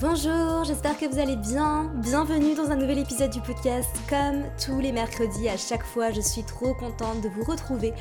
[0.00, 1.92] Bonjour, j'espère que vous allez bien.
[1.96, 3.88] Bienvenue dans un nouvel épisode du podcast.
[4.08, 7.92] Comme tous les mercredis, à chaque fois, je suis trop contente de vous retrouver.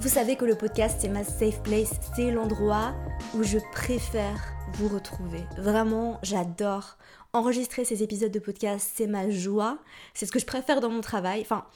[0.00, 2.92] Vous savez que le podcast, c'est ma safe place, c'est l'endroit
[3.36, 5.44] où je préfère vous retrouver.
[5.56, 6.96] Vraiment, j'adore
[7.32, 9.78] enregistrer ces épisodes de podcast, c'est ma joie,
[10.12, 11.42] c'est ce que je préfère dans mon travail.
[11.42, 11.66] Enfin,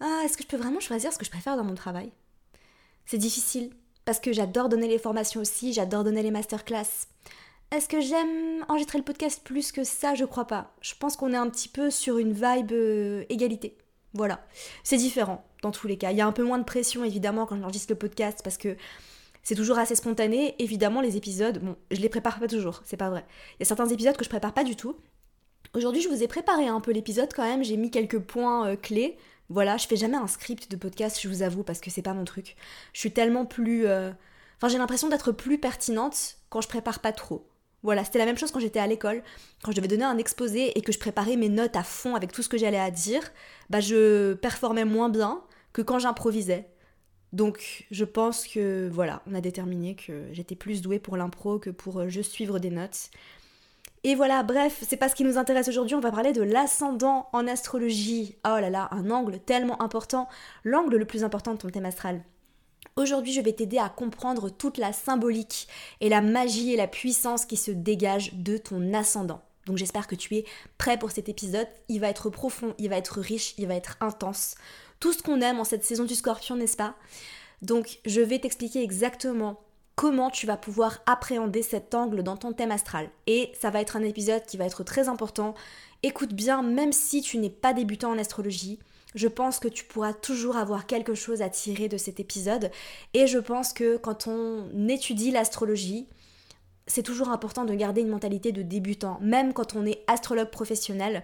[0.00, 2.10] ah, est-ce que je peux vraiment choisir ce que je préfère dans mon travail?
[3.06, 3.70] C'est difficile,
[4.04, 7.06] parce que j'adore donner les formations aussi, j'adore donner les masterclass.
[7.72, 10.14] Est-ce que j'aime enregistrer le podcast plus que ça?
[10.14, 10.74] Je crois pas.
[10.82, 13.78] Je pense qu'on est un petit peu sur une vibe euh, égalité.
[14.12, 14.44] Voilà.
[14.84, 16.10] C'est différent dans tous les cas.
[16.10, 18.76] Il y a un peu moins de pression évidemment quand j'enregistre le podcast parce que
[19.42, 20.54] c'est toujours assez spontané.
[20.58, 23.24] Évidemment, les épisodes, bon, je les prépare pas toujours, c'est pas vrai.
[23.52, 24.98] Il y a certains épisodes que je prépare pas du tout.
[25.72, 28.76] Aujourd'hui, je vous ai préparé un peu l'épisode quand même, j'ai mis quelques points euh,
[28.76, 29.16] clés.
[29.48, 32.12] Voilà, je fais jamais un script de podcast, je vous avoue, parce que c'est pas
[32.12, 32.54] mon truc.
[32.92, 33.86] Je suis tellement plus.
[33.86, 34.10] Euh,
[34.58, 37.46] enfin, j'ai l'impression d'être plus pertinente quand je prépare pas trop.
[37.82, 39.22] Voilà, c'était la même chose quand j'étais à l'école,
[39.62, 42.30] quand je devais donner un exposé et que je préparais mes notes à fond avec
[42.32, 43.22] tout ce que j'allais à dire,
[43.70, 46.68] bah je performais moins bien que quand j'improvisais.
[47.32, 51.70] Donc je pense que voilà, on a déterminé que j'étais plus douée pour l'impro que
[51.70, 53.10] pour euh, juste suivre des notes.
[54.04, 57.28] Et voilà, bref, c'est pas ce qui nous intéresse aujourd'hui, on va parler de l'ascendant
[57.32, 58.36] en astrologie.
[58.44, 60.28] Oh là là, un angle tellement important,
[60.64, 62.22] l'angle le plus important de ton thème astral.
[62.96, 65.66] Aujourd'hui, je vais t'aider à comprendre toute la symbolique
[66.00, 69.40] et la magie et la puissance qui se dégagent de ton ascendant.
[69.66, 70.44] Donc j'espère que tu es
[70.76, 71.68] prêt pour cet épisode.
[71.88, 74.56] Il va être profond, il va être riche, il va être intense.
[75.00, 76.94] Tout ce qu'on aime en cette saison du scorpion, n'est-ce pas?
[77.62, 79.60] Donc je vais t'expliquer exactement
[79.94, 83.08] comment tu vas pouvoir appréhender cet angle dans ton thème astral.
[83.26, 85.54] Et ça va être un épisode qui va être très important.
[86.02, 88.78] Écoute bien, même si tu n'es pas débutant en astrologie,
[89.14, 92.70] je pense que tu pourras toujours avoir quelque chose à tirer de cet épisode.
[93.14, 96.08] Et je pense que quand on étudie l'astrologie,
[96.86, 99.18] c'est toujours important de garder une mentalité de débutant.
[99.20, 101.22] Même quand on est astrologue professionnel,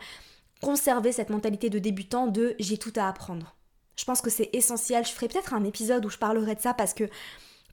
[0.62, 3.56] conserver cette mentalité de débutant de j'ai tout à apprendre.
[3.96, 5.04] Je pense que c'est essentiel.
[5.04, 7.08] Je ferai peut-être un épisode où je parlerai de ça parce que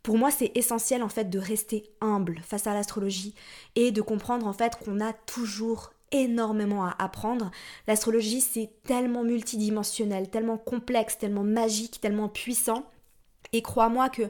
[0.01, 3.33] pour moi, c'est essentiel en fait de rester humble face à l'astrologie
[3.75, 7.51] et de comprendre en fait qu'on a toujours énormément à apprendre.
[7.87, 12.85] L'astrologie, c'est tellement multidimensionnel, tellement complexe, tellement magique, tellement puissant.
[13.53, 14.23] Et crois-moi que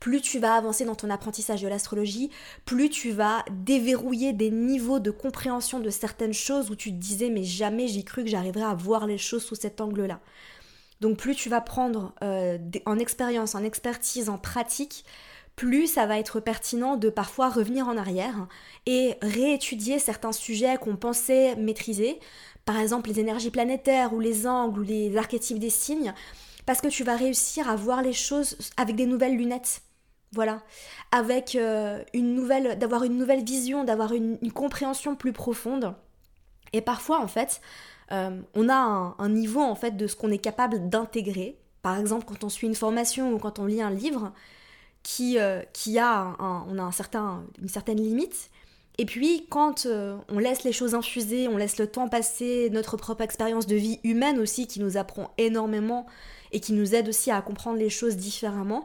[0.00, 2.30] plus tu vas avancer dans ton apprentissage de l'astrologie,
[2.64, 7.30] plus tu vas déverrouiller des niveaux de compréhension de certaines choses où tu te disais
[7.30, 10.20] mais jamais j'ai cru que j'arriverais à voir les choses sous cet angle-là.
[11.00, 15.04] Donc plus tu vas prendre euh, en expérience, en expertise, en pratique,
[15.56, 18.46] plus ça va être pertinent de parfois revenir en arrière
[18.86, 22.18] et réétudier certains sujets qu'on pensait maîtriser,
[22.64, 26.14] par exemple les énergies planétaires ou les angles ou les archétypes des signes,
[26.66, 29.82] parce que tu vas réussir à voir les choses avec des nouvelles lunettes.
[30.34, 30.62] Voilà,
[31.10, 35.94] avec euh, une nouvelle, d'avoir une nouvelle vision, d'avoir une, compréhension plus profonde.
[36.72, 37.60] Et parfois, en fait,
[38.12, 41.58] euh, on a un, un, niveau en fait de ce qu'on est capable d'intégrer.
[41.82, 44.32] Par exemple, quand on suit une formation ou quand on lit un livre,
[45.02, 48.50] qui, euh, qui a on a un certain, une certaine limite.
[48.98, 52.96] Et puis quand euh, on laisse les choses infuser, on laisse le temps passer, notre
[52.96, 56.06] propre expérience de vie humaine aussi qui nous apprend énormément
[56.52, 58.84] et qui nous aide aussi à comprendre les choses différemment,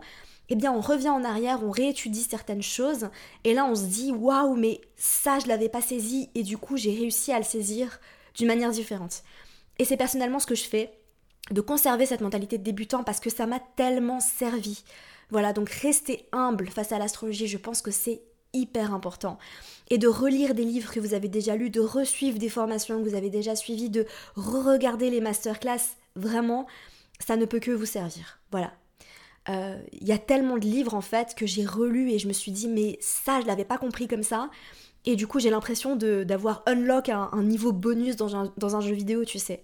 [0.50, 3.10] eh bien on revient en arrière, on réétudie certaines choses
[3.44, 6.78] et là on se dit waouh mais ça je l'avais pas saisi et du coup
[6.78, 8.00] j'ai réussi à le saisir
[8.36, 9.24] d'une manière différente.
[9.78, 10.92] Et c'est personnellement ce que je fais,
[11.52, 14.84] de conserver cette mentalité de débutant parce que ça m'a tellement servi.
[15.30, 18.22] Voilà, donc rester humble face à l'astrologie, je pense que c'est
[18.54, 19.38] hyper important.
[19.90, 23.08] Et de relire des livres que vous avez déjà lus, de resuivre des formations que
[23.08, 24.06] vous avez déjà suivies, de
[24.36, 26.66] re-regarder les masterclass, vraiment,
[27.20, 28.40] ça ne peut que vous servir.
[28.52, 28.74] Voilà.
[29.50, 32.34] Il euh, y a tellement de livres en fait que j'ai relus et je me
[32.34, 34.50] suis dit mais ça je l'avais pas compris comme ça
[35.06, 38.94] et du coup j'ai l'impression d'avoir unlock un, niveau bonus dans un, dans un, jeu
[38.94, 39.64] vidéo tu sais.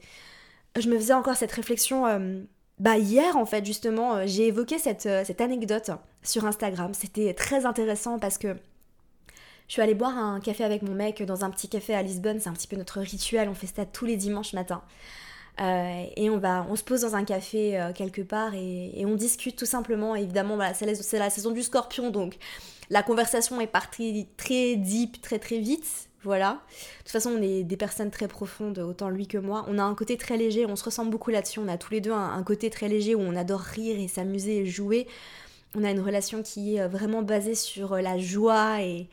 [0.79, 2.41] Je me faisais encore cette réflexion euh,
[2.83, 6.93] bah hier en fait justement euh, j'ai évoqué cette, euh, cette anecdote sur Instagram.
[6.93, 8.57] C'était très intéressant parce que
[9.69, 12.41] je suis allée boire un café avec mon mec dans un petit café à Lisbonne.
[12.41, 13.47] C'est un petit peu notre rituel.
[13.47, 14.83] On fait ça tous les dimanches matin.
[15.61, 19.55] Euh, et on va, on se pose dans un café quelque part et, on discute
[19.55, 20.15] tout simplement.
[20.15, 22.35] Évidemment, voilà, c'est la, la, saison du Scorpion, donc
[22.89, 26.09] la conversation est partie très deep, très très vite.
[26.23, 26.61] Voilà.
[26.69, 29.65] De toute façon, on est des personnes très profondes, autant lui que moi.
[29.67, 31.59] On a un côté très léger, on se ressemble beaucoup là-dessus.
[31.59, 34.59] On a tous les deux un, côté très léger où on adore rire et s'amuser
[34.59, 35.07] et jouer.
[35.75, 39.09] On a une relation qui est euh, vraiment basée sur euh, la joie et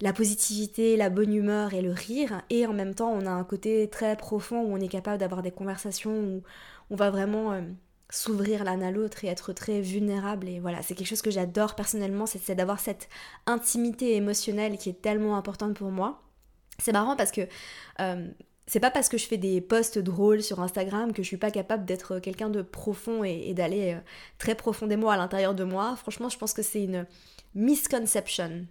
[0.00, 2.42] la positivité, la bonne humeur et le rire.
[2.50, 5.42] Et en même temps, on a un côté très profond où on est capable d'avoir
[5.42, 6.42] des conversations où
[6.90, 7.62] on va vraiment euh,
[8.10, 10.48] s'ouvrir l'un à l'autre et être très vulnérable.
[10.48, 13.08] Et voilà, c'est quelque chose que j'adore personnellement, c'est d'avoir cette
[13.46, 16.23] intimité émotionnelle qui est tellement importante pour moi.
[16.78, 17.42] C'est marrant parce que
[18.00, 18.28] euh,
[18.66, 21.50] c'est pas parce que je fais des posts drôles sur Instagram que je suis pas
[21.50, 24.00] capable d'être quelqu'un de profond et, d'aller euh,
[24.38, 25.96] très profondément à l'intérieur de moi.
[25.96, 27.06] Franchement, je pense que c'est une
[27.54, 28.66] misconception.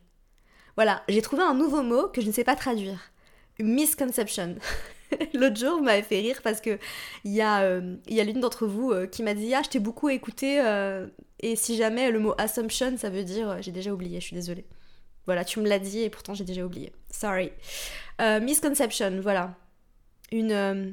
[0.75, 3.11] Voilà, j'ai trouvé un nouveau mot que je ne sais pas traduire.
[3.59, 4.55] Misconception.
[5.35, 6.79] L'autre jour, vous m'avez fait rire parce que
[7.23, 10.09] il y a, euh, a l'une d'entre vous qui m'a dit Ah, je t'ai beaucoup
[10.09, 10.57] écouté.
[11.39, 13.61] et si jamais le mot assumption, ça veut dire.
[13.61, 14.65] j'ai déjà oublié, je suis désolée.
[15.25, 16.91] Voilà, tu me l'as dit et pourtant j'ai déjà oublié.
[17.11, 17.51] Sorry.
[18.19, 19.55] misconception, voilà
[20.33, 20.51] une...
[20.51, 20.91] Euh,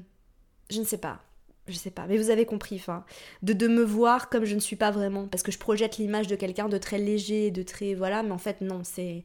[0.71, 1.21] je ne sais pas.
[1.67, 3.05] Je sais pas, mais vous avez compris, enfin,
[3.43, 6.27] de, de me voir comme je ne suis pas vraiment, parce que je projette l'image
[6.27, 9.23] de quelqu'un de très léger, de très, voilà, mais en fait non, c'est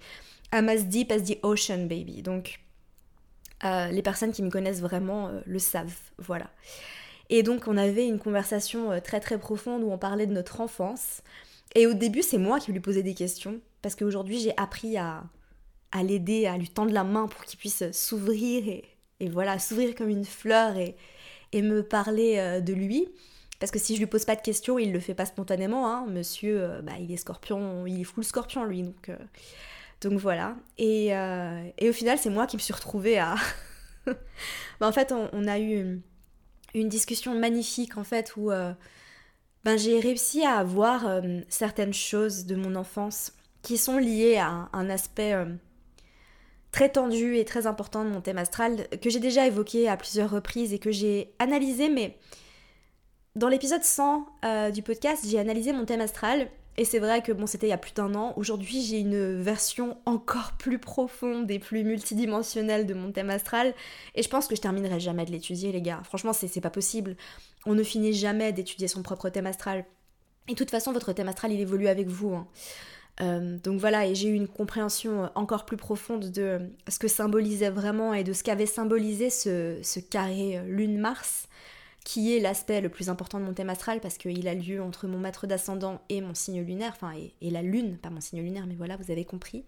[0.53, 2.21] I'm as deep as the ocean, baby.
[2.21, 2.59] Donc,
[3.63, 6.51] euh, les personnes qui me connaissent vraiment euh, le savent, voilà.
[7.29, 11.23] Et donc, on avait une conversation très très profonde où on parlait de notre enfance.
[11.73, 15.21] Et au début, c'est moi qui lui posais des questions, parce qu'aujourd'hui, j'ai appris à,
[16.01, 18.81] l'aider, à lui tendre la main pour qu'il puisse s'ouvrir
[19.19, 20.95] et, voilà, s'ouvrir comme une fleur et,
[21.53, 23.07] me parler euh, de lui.
[23.59, 25.87] Parce que si je lui pose pas de questions, il le fait pas spontanément.
[25.87, 26.07] Hein.
[26.07, 28.81] Monsieur, euh, bah, il est scorpion, il est full scorpion lui.
[28.81, 30.55] Donc, euh, voilà.
[30.79, 31.09] Et,
[31.77, 33.35] et, au final, c'est moi qui me suis retrouvée à.
[34.07, 36.01] bah, en fait, on, a eu
[36.73, 42.75] une, discussion magnifique en fait où ben, j'ai réussi à avoir certaines choses de mon
[42.75, 43.31] enfance
[43.65, 45.35] qui sont liées à un aspect
[46.71, 50.29] très tendu et très important de mon thème astral que j'ai déjà évoqué à plusieurs
[50.29, 52.17] reprises et que j'ai analysé, mais
[53.35, 57.31] dans l'épisode 100 euh, du podcast, j'ai analysé mon thème astral et c'est vrai que
[57.31, 58.33] bon, c'était il y a plus d'un an.
[58.35, 63.73] Aujourd'hui, j'ai une version encore plus profonde et plus multidimensionnelle de mon thème astral.
[64.13, 66.01] Et je pense que je terminerai jamais de l'étudier, les gars.
[66.03, 67.15] Franchement, c'est pas possible.
[67.65, 69.85] On ne finit jamais d'étudier son propre thème astral.
[70.49, 72.35] Et de toute façon, votre thème astral, il évolue avec vous.
[72.35, 72.47] Hein.
[73.21, 77.69] Euh, donc voilà, et j'ai eu une compréhension encore plus profonde de ce que symbolisait
[77.69, 81.47] vraiment et de ce qu'avait symbolisé ce, carré euh, Lune-Mars,
[82.03, 85.07] qui est l'aspect le plus important de mon thème astral parce qu'il a lieu entre
[85.07, 88.67] mon maître d'ascendant et mon signe lunaire, enfin, et, la Lune, pas mon signe lunaire,
[88.67, 89.65] mais voilà, vous avez compris.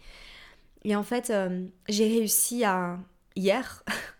[0.84, 3.00] Et en fait, euh, j'ai réussi à,
[3.36, 3.84] hier,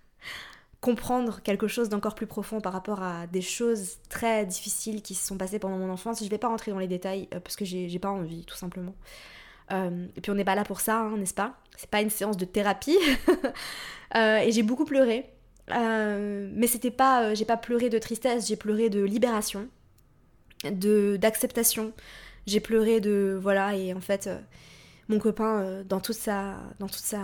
[0.88, 5.28] comprendre quelque chose d'encore plus profond par rapport à des choses très difficiles qui se
[5.28, 6.24] sont passées pendant mon enfance.
[6.24, 8.96] Je vais pas rentrer dans les détails euh, parce que j'ai pas envie, tout simplement.
[9.74, 11.56] Euh, et puis on n'est pas là pour ça, hein, n'est-ce pas?
[11.76, 12.98] C'est pas une séance de thérapie.
[14.16, 15.30] Euh, et j'ai beaucoup pleuré.
[15.70, 19.68] mais c'était pas, j'ai pas pleuré de tristesse, j'ai pleuré de libération,
[20.64, 21.92] de d'acceptation.
[22.46, 24.30] J'ai pleuré de voilà et en fait
[25.10, 27.20] mon copain dans toute sa dans toute sa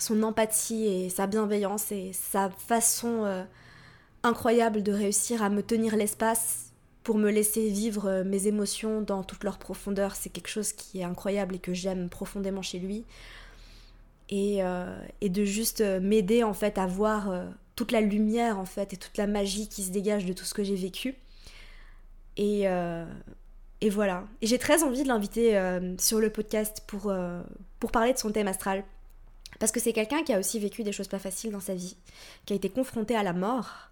[0.00, 3.44] son empathie et sa bienveillance et sa façon euh,
[4.22, 6.72] incroyable de réussir à me tenir l'espace
[7.04, 11.00] pour me laisser vivre euh, mes émotions dans toute leur profondeur, c'est quelque chose qui
[11.00, 13.04] est incroyable et que j'aime profondément chez lui.
[14.30, 17.32] Et, euh, de juste m'aider en fait à voir
[17.74, 20.54] toute la lumière en fait et toute la magie qui se dégage de tout ce
[20.54, 21.16] que j'ai vécu.
[22.36, 22.66] Et,
[23.80, 24.24] et voilà.
[24.40, 25.60] Et j'ai très envie de l'inviter
[25.98, 27.12] sur le podcast pour,
[27.80, 28.84] pour parler de son thème astral
[29.60, 31.96] parce que c'est quelqu'un qui a aussi vécu des choses pas faciles dans sa vie,
[32.46, 33.90] qui a été confronté à la mort.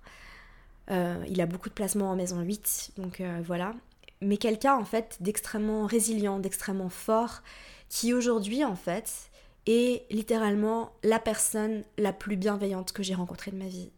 [0.90, 3.74] Euh, il a beaucoup de placements en maison 8, donc euh, voilà.
[4.22, 7.42] Mais quelqu'un en fait d'extrêmement résilient, d'extrêmement fort,
[7.90, 9.30] qui aujourd'hui en fait
[9.66, 13.90] est littéralement la personne la plus bienveillante que j'ai rencontrée de ma vie.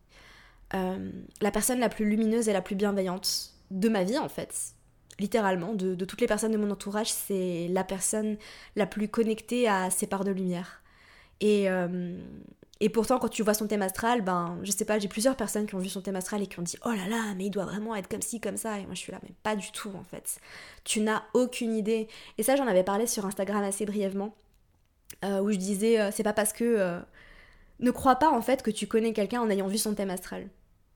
[0.74, 4.74] Euh, la personne la plus lumineuse et la plus bienveillante de ma vie en fait.
[5.20, 8.38] Littéralement, de, de toutes les personnes de mon entourage, c'est la personne
[8.74, 10.79] la plus connectée à ses parts de lumière.
[11.40, 12.18] Et, euh,
[12.80, 15.66] et pourtant, quand tu vois son thème astral, ben, je sais pas, j'ai plusieurs personnes
[15.66, 17.50] qui ont vu son thème astral et qui ont dit Oh là là, mais il
[17.50, 18.78] doit vraiment être comme ci, comme ça.
[18.78, 20.38] Et moi, je suis là, mais pas du tout, en fait.
[20.84, 22.08] Tu n'as aucune idée.
[22.38, 24.34] Et ça, j'en avais parlé sur Instagram assez brièvement,
[25.24, 27.00] euh, où je disais euh, C'est pas parce que.
[27.80, 30.48] ne crois pas, en fait, que tu connais quelqu'un en ayant vu son thème astral.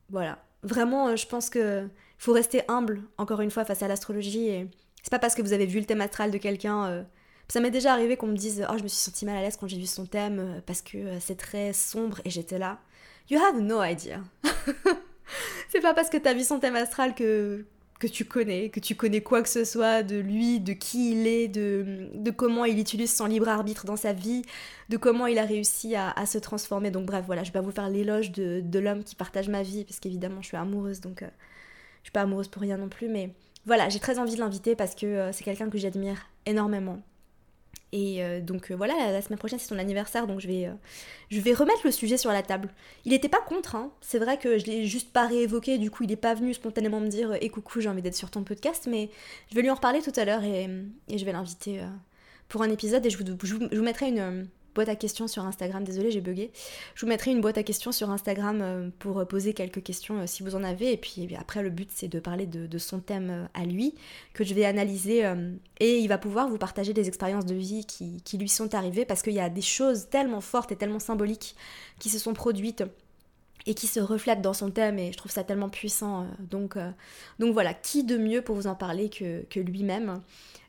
[0.09, 0.39] Voilà.
[0.63, 1.87] Vraiment, je pense que
[2.17, 4.67] faut rester humble, encore une fois, face à l'astrologie.
[5.03, 7.05] C'est pas parce que vous avez vu le thème astral de quelqu'un
[7.47, 9.57] ça m'est déjà arrivé qu'on me dise Oh, je me suis sentie mal à l'aise
[9.57, 12.79] quand j'ai vu son thème euh, parce que euh, c'est très sombre et j'étais là.
[13.29, 14.21] You have no idea.
[15.69, 17.65] c'est pas parce que t'as vu son thème astral que,
[17.99, 21.27] que tu connais, que tu connais quoi que ce soit de lui, de qui il
[21.27, 24.43] est, de, de comment il utilise son libre arbitre dans sa vie,
[24.89, 26.91] de comment il a réussi à, se transformer.
[26.91, 29.63] Donc bref, voilà, je vais pas vous faire l'éloge de, de l'homme qui partage ma
[29.63, 31.29] vie, parce qu'évidemment je suis amoureuse, donc euh,
[32.01, 33.31] je suis pas amoureuse pour rien non plus, mais
[33.65, 37.01] voilà, j'ai très envie de l'inviter parce que c'est quelqu'un que j'admire énormément.
[37.95, 40.73] Et euh, donc euh, voilà, la, semaine prochaine c'est son anniversaire, donc je vais, euh,
[41.31, 42.67] je vais remettre le sujet sur la table.
[43.05, 43.89] Il n'était pas contre, hein.
[44.01, 46.99] c'est vrai que je l'ai juste pas réévoqué, du coup il n'est pas venu spontanément
[46.99, 49.09] me dire Eh coucou, j'ai envie d'être sur ton podcast, mais
[49.49, 50.69] je vais lui en reparler tout à l'heure et,
[51.09, 51.79] je vais l'inviter
[52.49, 55.83] pour un épisode et je vous, je vous, mettrai une, boîte à questions sur Instagram.
[55.83, 56.51] Désolée, j'ai bugué.
[56.93, 60.27] Je vous mettrai une boîte à questions sur Instagram euh, pour poser quelques questions euh,
[60.27, 60.91] si vous en avez.
[60.91, 63.95] Et puis eh après, le but, c'est de parler de, son thème à lui,
[64.33, 65.23] que je vais analyser.
[65.79, 69.21] et il va pouvoir vous partager des expériences de vie qui lui sont arrivées parce
[69.21, 71.55] qu'il y a des choses tellement fortes et tellement symboliques
[71.99, 72.83] qui se sont produites
[73.65, 76.27] et qui se reflètent dans son thème et je trouve ça tellement puissant.
[76.39, 76.77] donc,
[77.39, 80.21] donc voilà, qui de mieux pour vous en parler que, que lui-même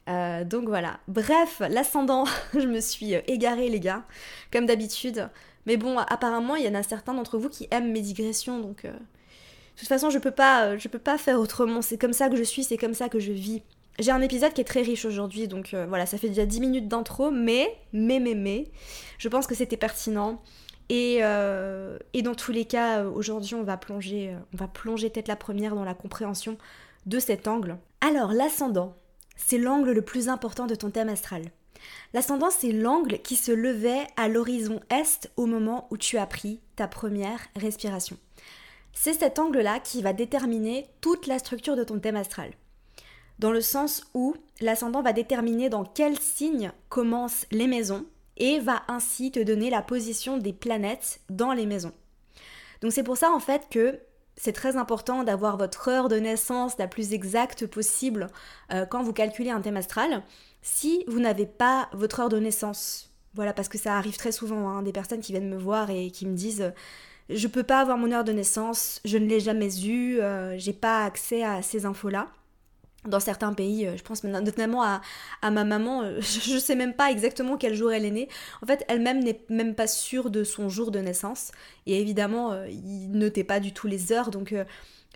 [0.09, 1.01] euh, donc voilà.
[1.09, 2.25] Bref, l'ascendant,
[2.55, 4.05] je me suis euh, égarée les gars,
[4.53, 5.29] comme d'habitude.
[5.67, 8.85] Mais bon, apparemment, il y en a certains d'entre vous qui aiment mes digressions, donc
[8.85, 11.83] euh, de toute façon, je peux pas, je peux pas faire autrement.
[11.83, 13.63] C'est comme ça que je suis, c'est comme ça que je vis.
[13.99, 16.89] J'ai un épisode qui est très riche aujourd'hui, donc voilà, ça fait déjà 10 minutes
[16.89, 18.71] d'intro, mais, mais, mais, mais,
[19.17, 20.43] je pense que c'était pertinent.
[20.89, 21.17] Et,
[22.13, 25.75] et, dans tous les cas, aujourd'hui, on va plonger, on va plonger tête la première
[25.75, 26.59] dans la compréhension
[27.07, 27.79] de cet angle.
[28.01, 28.95] Alors, l'ascendant,
[29.37, 31.43] c'est l'angle le plus important de ton thème astral.
[32.15, 36.61] L'ascendant, c'est l'angle qui se levait à l'horizon est au moment où tu as pris
[36.75, 38.17] ta première respiration.
[38.93, 42.53] C'est cet angle-là qui va déterminer toute la structure de ton thème astral.
[43.39, 48.83] Dans le sens où l'ascendant va déterminer dans quel signe commencent les maisons et va
[48.89, 51.93] ainsi te donner la position des planètes dans les maisons.
[52.83, 53.99] Donc c'est pour ça en fait que
[54.37, 58.29] c'est très important d'avoir votre heure de naissance la plus exacte possible
[58.73, 60.23] euh, quand vous calculez un thème astral.
[60.61, 64.69] Si vous n'avez pas votre heure de naissance, voilà, parce que ça arrive très souvent,
[64.69, 66.73] hein, des personnes qui viennent me voir et qui me disent
[67.29, 70.73] je peux pas avoir mon heure de naissance, je ne l'ai jamais eue, euh, j'ai
[70.73, 72.29] pas accès à ces infos-là
[73.09, 75.01] dans certains pays, euh, je pense notamment à,
[75.43, 78.29] ma maman, euh, je ne sais même pas exactement quel jour elle est née.
[78.63, 81.53] En fait, elle-même n'est même pas sûre de son jour de naissance.
[81.87, 84.55] Et évidemment, euh, il notait pas du tout les heures, donc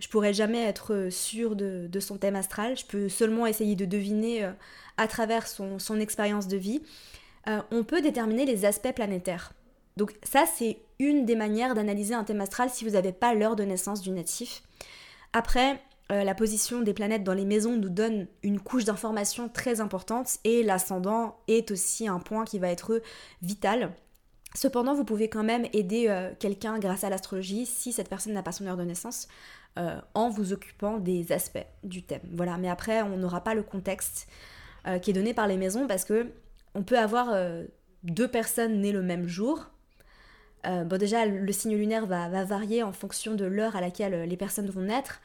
[0.00, 2.76] je pourrais jamais être sûre de, son thème astral.
[2.76, 4.50] Je peux seulement essayer de deviner
[4.96, 6.80] à travers son expérience de vie.
[7.70, 9.52] on peut déterminer les aspects planétaires.
[9.96, 13.56] Donc ça, c'est une des manières d'analyser un thème astral si vous n'avez pas l'heure
[13.56, 14.62] de naissance du natif.
[15.32, 19.80] Après, euh, la position des planètes dans les maisons nous donne une couche d'information très
[19.80, 23.00] importante et l'ascendant est aussi un point qui va être
[23.42, 23.92] vital.
[24.54, 28.42] Cependant, vous pouvez quand même aider euh, quelqu'un grâce à l'astrologie si cette personne n'a
[28.42, 29.28] pas son heure de naissance
[29.78, 32.22] euh, en vous occupant des aspects du thème.
[32.32, 34.28] Voilà, mais après, on n'aura pas le contexte
[35.02, 36.28] qui est donné par les maisons parce que
[36.74, 37.36] on peut avoir
[38.02, 39.68] deux personnes nées le même jour.
[40.64, 44.70] bon, déjà, le signe lunaire va varier en fonction de l'heure à laquelle les personnes
[44.70, 45.20] vont naître.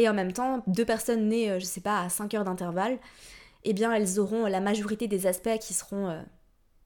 [0.00, 2.98] Et en même temps, deux personnes nées, euh, je sais pas, à 5 heures d'intervalle,
[3.64, 6.22] eh bien, elles auront la majorité des aspects qui seront euh,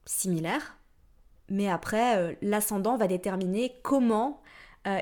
[0.05, 0.77] similaires.
[1.49, 4.41] Mais après, euh, l'ascendant va déterminer comment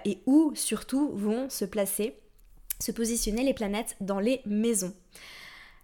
[0.05, 2.17] et où surtout vont se placer,
[2.79, 4.93] se positionner les planètes dans les maisons.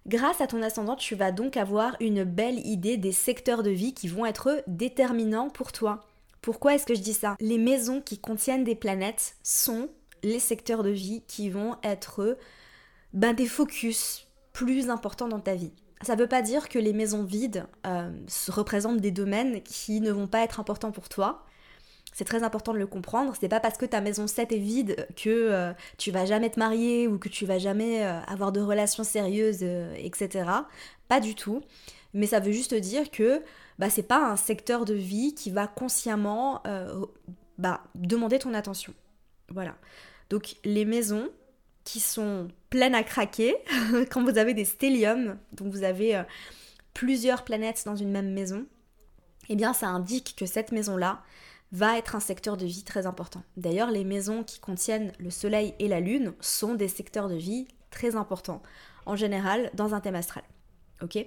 [0.07, 3.93] Grâce à ton ascendant, tu vas donc avoir une belle idée des secteurs de vie
[3.93, 6.07] qui vont être déterminants pour toi.
[6.41, 7.36] Pourquoi est-ce que je dis ça?
[7.41, 9.89] Les maisons qui contiennent des planètes sont
[10.23, 12.38] les secteurs de vie qui vont être
[13.13, 15.71] ben, des focus plus importants dans ta vie.
[16.01, 18.11] Ça ne veut pas dire que les maisons vides euh,
[18.47, 21.45] représentent des domaines qui ne vont pas être importants pour toi.
[22.13, 23.33] C'est très important de le comprendre.
[23.39, 26.57] C'est pas parce que ta maison 7 est vide que euh, tu vas jamais te
[26.57, 30.49] marier ou que tu vas jamais euh, avoir de relations sérieuses, etc.
[31.07, 31.61] Pas du tout.
[32.13, 33.43] Mais ça veut juste dire que
[33.77, 36.63] bah, c'est pas un secteur de vie qui va consciemment
[37.57, 38.93] bah, demander ton attention.
[39.49, 39.75] Voilà.
[40.29, 41.29] Donc les maisons
[41.83, 43.55] qui sont pleines à craquer,
[44.12, 46.24] quand vous avez des stelliums, donc vous avez euh,
[46.93, 48.65] plusieurs planètes dans une même maison,
[49.50, 51.24] eh bien ça indique que cette maison-là
[51.71, 53.43] va être un secteur de vie très important.
[53.57, 57.67] D'ailleurs, les maisons qui contiennent le Soleil et la Lune sont des secteurs de vie
[57.91, 58.62] très importants,
[59.05, 60.43] en général dans un thème astral.
[61.01, 61.17] Ok?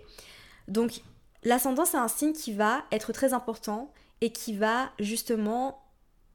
[0.68, 1.00] Donc
[1.42, 5.82] l'ascendant, c'est un signe qui va être très important et qui va justement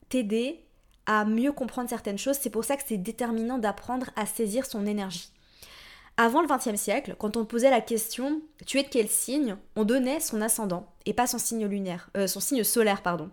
[0.09, 0.66] t'aider
[1.07, 2.37] à mieux comprendre certaines choses.
[2.39, 5.31] C'est pour ça que c'est déterminant d'apprendre à saisir son énergie.
[6.17, 9.85] Avant le XXe siècle, quand on posait la question tu es de quel signe, on
[9.85, 13.29] donnait son ascendant et pas son signe lunaire, euh, son signe solaire pardon,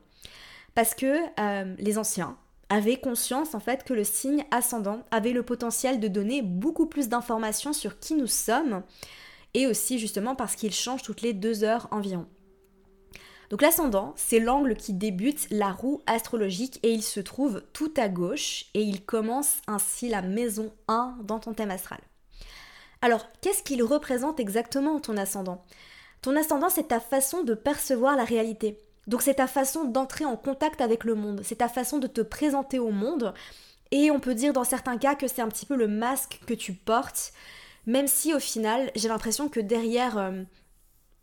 [0.75, 2.37] parce que euh, les anciens
[2.69, 7.09] avaient conscience en fait que le signe ascendant avait le potentiel de donner beaucoup plus
[7.09, 8.83] d'informations sur qui nous sommes
[9.54, 12.26] et aussi justement parce qu'il change toutes les deux heures environ.
[13.51, 18.09] Donc l'ascendant, c'est l'angle qui débute la roue astrologique et il se trouve tout à
[18.09, 22.01] gauche et il commence ainsi la maison 1 dans ton thème astral.
[23.03, 25.65] Alors, qu'est-ce qu'il représente exactement ton ascendant?
[26.23, 28.79] Ton ascendant, c'est ta façon de percevoir la réalité.
[29.07, 32.23] Donc c'est ta façon d'entrer en contact avec le monde, c'est ta façon de te
[32.23, 33.35] présenter au monde
[33.91, 36.55] et on peut dire dans certains cas que c'est un petit peu le masque que
[36.55, 37.33] tu portes,
[37.87, 40.43] même si au final j'ai l'impression que derrière euh,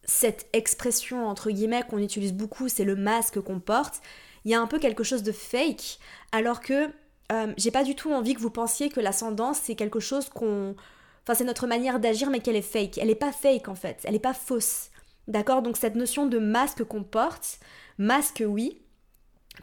[0.04, 4.02] cette expression entre guillemets qu'on utilise beaucoup, c'est le masque qu'on porte,
[4.46, 6.00] il y a un peu quelque chose de fake,
[6.32, 6.90] alors que
[7.32, 10.76] euh, j'ai pas du tout envie que vous pensiez que l'ascendance c'est quelque chose qu'on.
[11.24, 12.98] Enfin, c'est notre manière d'agir, mais qu'elle est fake.
[12.98, 14.90] Elle est pas fake en fait, elle est pas fausse.
[15.28, 15.62] D'accord?
[15.62, 17.60] Donc, cette notion de masque qu'on porte,
[17.98, 18.82] masque oui,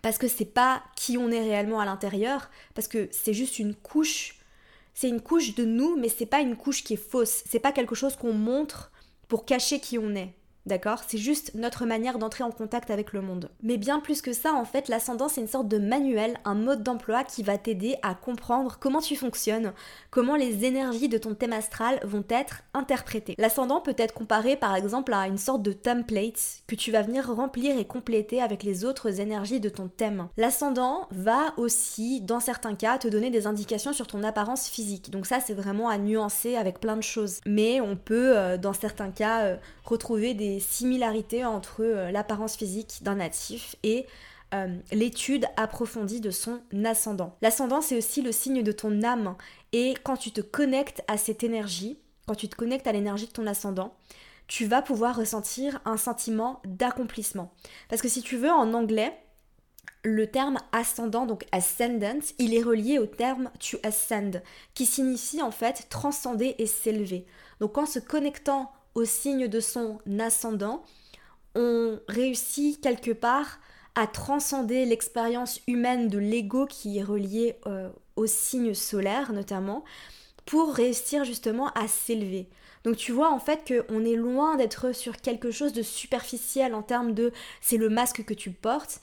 [0.03, 3.75] parce que c'est pas qui on est réellement à l'intérieur, parce que c'est juste une
[3.75, 4.37] couche.
[4.95, 7.43] C'est une couche de nous, mais c'est pas une couche qui est fausse.
[7.47, 8.91] C'est pas quelque chose qu'on montre
[9.29, 10.38] pour cacher qui on est.
[10.69, 11.01] D'accord?
[11.09, 13.51] C'est juste notre manière d'entrer en contact avec le monde.
[13.63, 16.83] Mais bien plus que ça, en fait, l'ascendant, c'est une sorte de manuel, un mode
[16.83, 19.73] d'emploi qui va t'aider à comprendre comment tu fonctionnes,
[20.11, 23.35] comment les énergies de ton thème astral vont être interprétées.
[23.39, 27.35] L'ascendant peut être comparé par exemple à une sorte de template que tu vas venir
[27.35, 30.29] remplir et compléter avec les autres énergies de ton thème.
[30.37, 35.11] L'ascendant va aussi, dans certains cas, te donner des indications sur ton apparence physique.
[35.11, 37.41] Donc ça, c'est vraiment à nuancer avec plein de choses.
[37.47, 39.57] Mais on peut, euh, dans certains cas, euh,
[39.89, 44.07] retrouver des similarités entre euh, l'apparence physique d'un natif et
[44.55, 47.37] euh, l'étude approfondie de son ascendant.
[47.43, 49.37] L'ascendant, c'est aussi le signe de ton âme.
[49.73, 53.33] Et quand tu te connectes à cette énergie, quand tu te connectes à l'énergie de
[53.33, 53.95] ton ascendant,
[54.47, 57.53] tu vas pouvoir ressentir un sentiment d'accomplissement.
[57.91, 59.13] Parce que si tu veux, en anglais,
[60.03, 64.43] le terme ascendant, donc ascendant, il est relié au terme to ascend,
[64.75, 67.27] qui signifie en fait transcender et s'élever.
[67.61, 70.83] Donc en se connectant au signe de son ascendant,
[71.55, 73.61] on réussit quelque part
[73.95, 79.85] à transcender l'expérience humaine de l'ego qui est relié euh, au signe solaire notamment,
[80.47, 82.49] pour réussir justement à s'élever.
[82.83, 86.83] Donc tu vois en fait qu'on est loin d'être sur quelque chose de superficiel en
[86.83, 89.01] termes de c'est le masque que tu portes.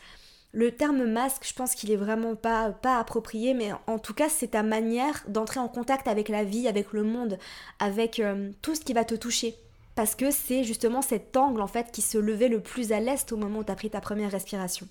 [0.52, 4.52] Le terme masque, je pense qu'il est vraiment pas, approprié, mais en tout cas, c'est
[4.52, 7.38] ta manière d'entrer en contact avec la vie, avec le monde,
[7.80, 9.58] avec euh, tout ce qui va te toucher
[9.96, 13.32] parce que c'est justement cet angle en fait qui se levait le plus à l'est
[13.32, 14.88] au moment où tu as pris ta première respiration.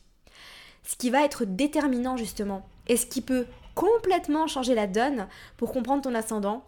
[0.83, 5.73] Ce qui va être déterminant justement et ce qui peut complètement changer la donne pour
[5.73, 6.65] comprendre ton ascendant,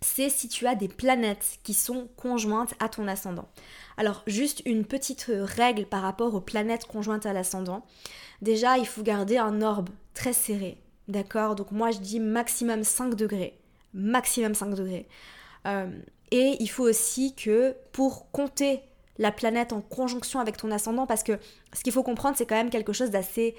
[0.00, 3.48] c'est si tu as des planètes qui sont conjointes à ton ascendant.
[3.96, 7.84] Alors juste une petite règle par rapport aux planètes conjointes à l'ascendant.
[8.42, 10.78] Déjà, il faut garder un orbe très serré.
[11.08, 11.54] D'accord?
[11.54, 13.58] Donc moi je dis maximum 5 degrés.
[13.94, 15.08] Maximum 5 degrés.
[15.66, 15.88] Euh,
[16.34, 18.80] et il faut aussi que pour compter
[19.18, 21.38] la planète en conjonction avec ton ascendant, parce que
[21.72, 23.54] ce qu'il faut comprendre, c'est quand même quelque chose d'assez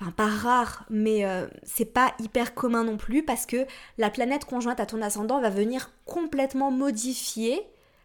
[0.00, 4.44] Enfin, pas rare, mais euh, c'est pas hyper commun non plus parce que la planète
[4.44, 7.62] conjointe à ton ascendant va venir complètement modifier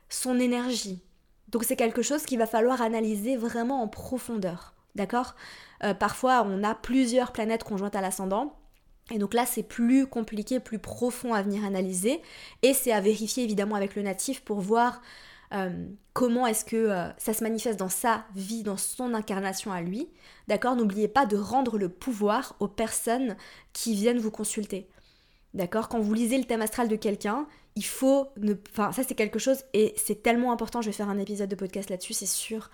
[0.08, 1.02] son énergie.
[1.50, 4.74] Donc c'est quelque chose qu'il va falloir analyser vraiment en profondeur.
[4.96, 5.36] D'accord?
[5.84, 8.56] Euh, Parfois on a plusieurs planètes conjointes à l'ascendant
[9.12, 12.22] et donc là, c'est plus compliqué, plus profond à venir analyser.
[12.62, 15.02] Et c'est à vérifier évidemment avec le natif pour voir
[15.54, 19.82] euh, comment est-ce que euh, ça se manifeste dans sa vie, dans son incarnation à
[19.82, 20.10] lui.
[20.48, 20.76] D'accord?
[20.76, 23.36] N'oubliez pas de rendre le pouvoir aux personnes
[23.74, 24.88] qui viennent vous consulter.
[25.54, 25.90] D'accord?
[25.90, 28.54] Quand vous lisez le thème astral de quelqu'un, il faut ne.
[28.72, 30.82] Enfin, ça c'est quelque chose et c'est tellement important.
[30.82, 32.70] Je vais faire un épisode de podcast là-dessus, c'est sûr.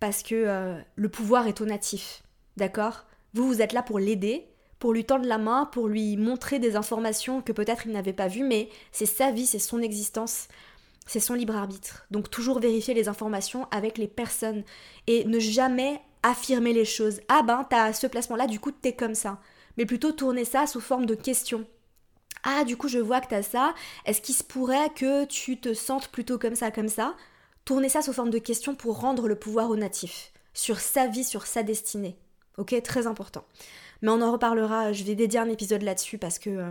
[0.00, 2.22] Parce que euh, le pouvoir est au natif.
[2.56, 3.04] D'accord?
[3.34, 4.47] Vous, vous êtes là pour l'aider
[4.78, 8.28] pour lui tendre la main, pour lui montrer des informations que peut-être il n'avait pas
[8.28, 10.48] vues, mais c'est sa vie, c'est son existence,
[11.06, 12.06] c'est son libre arbitre.
[12.10, 14.64] Donc toujours vérifier les informations avec les personnes
[15.06, 17.20] et ne jamais affirmer les choses.
[17.28, 19.40] Ah ben, t'as ce placement-là, du coup t'es comme ça.
[19.76, 21.66] Mais plutôt tourner ça sous forme de questions.
[22.42, 23.74] Ah, du coup, je vois que t'as ça.
[24.04, 27.14] Est-ce qu'il se pourrait que tu te sentes plutôt comme ça, comme ça?
[27.64, 31.24] Tourner ça sous forme de questions pour rendre le pouvoir au natif, sur sa vie,
[31.24, 32.16] sur sa destinée.
[32.56, 33.44] Ok, très important.
[34.02, 36.70] Mais on en reparlera, je vais dédier un épisode là-dessus parce que euh,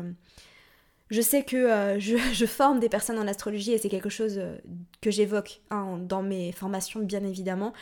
[1.10, 4.58] je sais que euh, je, forme des personnes en astrologie et c'est quelque chose euh,
[5.02, 7.74] que j'évoque hein, dans mes formations bien évidemment.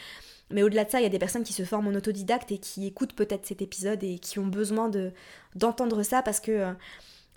[0.51, 2.59] Mais au-delà de ça, il y a des personnes qui se forment en autodidacte et
[2.59, 5.11] qui écoutent peut-être cet épisode et qui ont besoin de,
[5.55, 6.71] d'entendre ça parce que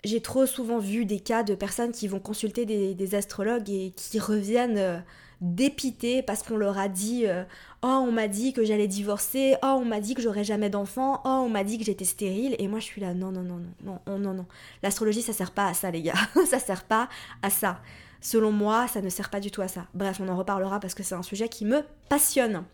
[0.03, 4.19] j'ai trop souvent vu des cas de personnes qui vont consulter des astrologues et qui
[4.19, 5.03] reviennent
[5.41, 7.43] dépités parce qu'on leur a dit euh,
[7.81, 11.21] Oh, on m'a dit que j'allais divorcer, oh, on m'a dit que j'aurais jamais d'enfant,
[11.23, 12.55] oh, on m'a dit que j'étais stérile.
[12.59, 14.45] Et moi, je suis là Non, non, non, non, non, non, non, non.
[14.83, 16.13] L'astrologie, ça sert pas à ça, les gars.
[16.49, 17.07] ça sert pas
[17.41, 17.81] à ça.
[18.21, 19.87] Selon moi, ça ne sert pas du tout à ça.
[19.93, 22.65] Bref, on en reparlera parce que c'est un sujet qui me passionne.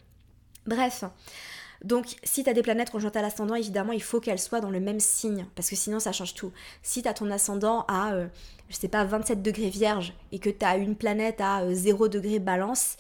[0.65, 1.03] Bref.
[1.85, 4.71] Donc, si tu as des planètes conjointes à l'ascendant, évidemment, il faut qu'elles soient dans
[4.71, 6.51] le même signe, parce que sinon, ça change tout.
[6.81, 8.27] Si tu as ton ascendant à, euh,
[8.69, 12.09] je sais pas, 27 degrés vierge, et que tu as une planète à 0 euh,
[12.09, 12.97] degré balance,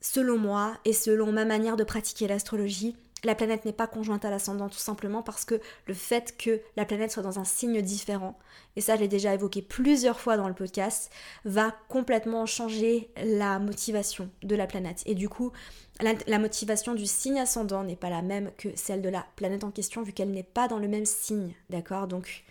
[0.00, 4.30] selon moi et selon ma manière de pratiquer l'astrologie, la planète n'est pas conjointe à
[4.30, 8.38] l'ascendant tout simplement parce que le fait que la planète soit dans un signe différent,
[8.76, 11.10] et ça je l'ai déjà évoqué plusieurs fois dans le podcast,
[11.44, 15.02] va complètement changer la motivation de la planète.
[15.06, 15.52] Et du coup,
[16.00, 19.70] la, motivation du signe ascendant n'est pas la même que celle de la planète en
[19.70, 22.06] question vu qu'elle n'est pas dans le même signe, d'accord?
[22.06, 22.44] Donc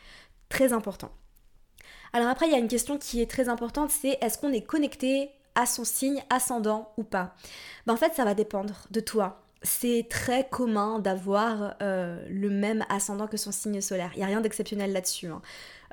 [0.50, 1.12] très important.
[2.14, 4.66] Alors après, il y a une question qui est très importante, c'est est-ce qu'on est
[4.66, 7.36] connecté à son signe ascendant ou pas?
[7.86, 12.86] Ben, En fait, ça va dépendre de toi c'est très commun d'avoir euh, le même
[12.90, 14.12] ascendant que son signe solaire.
[14.14, 15.28] Il n'y a rien d'exceptionnel là-dessus.
[15.28, 15.42] Hein.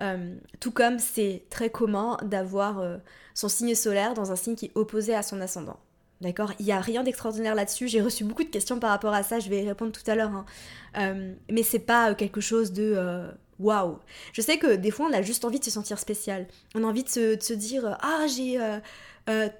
[0.00, 2.98] Euh, tout comme c'est très commun d'avoir euh,
[3.34, 5.78] son signe solaire dans un signe qui est opposé à son ascendant.
[6.20, 6.52] D'accord?
[6.60, 7.88] Il n'y a rien d'extraordinaire là-dessus.
[7.88, 9.40] J'ai reçu beaucoup de questions par rapport à ça.
[9.40, 10.30] Je vais y répondre tout à l'heure.
[10.94, 11.24] Hein.
[11.50, 13.26] mais c'est pas quelque chose de
[13.58, 13.98] waouh.
[14.32, 16.46] Je sais que des fois, on a juste envie de se sentir spécial.
[16.76, 18.56] On a envie de se dire Ah, j'ai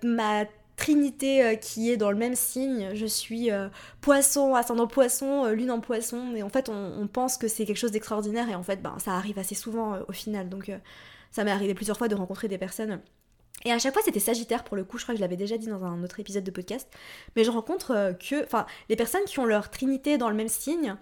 [0.04, 0.44] ma
[0.76, 2.90] trinité euh, qui est dans le même signe.
[2.94, 3.68] Je suis euh,
[4.00, 6.34] poisson, ascendant poisson, euh, lune en poisson.
[6.34, 8.48] Et en fait, on, pense que c'est quelque chose d'extraordinaire.
[8.48, 10.48] Et en fait, ben, ça arrive assez souvent au final.
[10.48, 10.70] Donc,
[11.30, 13.00] ça m'est arrivé plusieurs fois de rencontrer des personnes.
[13.64, 14.98] Et à chaque fois, c'était Sagittaire pour le coup.
[14.98, 16.88] Je crois que je l'avais déjà dit dans un autre épisode de podcast.
[17.36, 18.44] Mais je rencontre que.
[18.44, 20.96] Enfin, les personnes qui ont leur trinité dans le même signe,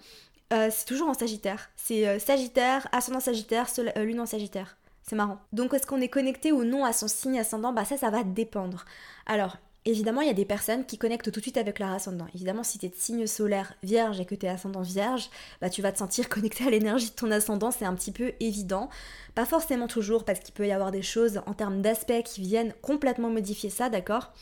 [0.51, 1.69] c'est toujours en Sagittaire.
[1.75, 4.77] C'est Sagittaire, ascendant Sagittaire, lune en Sagittaire.
[5.03, 5.39] C'est marrant.
[5.51, 7.73] Donc est-ce qu'on est connecté ou non à son signe ascendant?
[7.73, 8.85] Bah ça, ça va dépendre.
[9.25, 12.27] Alors, évidemment, il y a des personnes qui connectent tout de suite avec leur ascendant.
[12.35, 15.69] Évidemment, si tu es de signe solaire vierge et que tu es ascendant vierge, bah
[15.69, 18.89] tu vas te sentir connecté à l'énergie de ton ascendant, c'est un petit peu évident.
[19.35, 22.73] Pas forcément toujours, parce qu'il peut y avoir des choses en termes d'aspect qui viennent
[22.81, 24.33] complètement modifier ça, d'accord?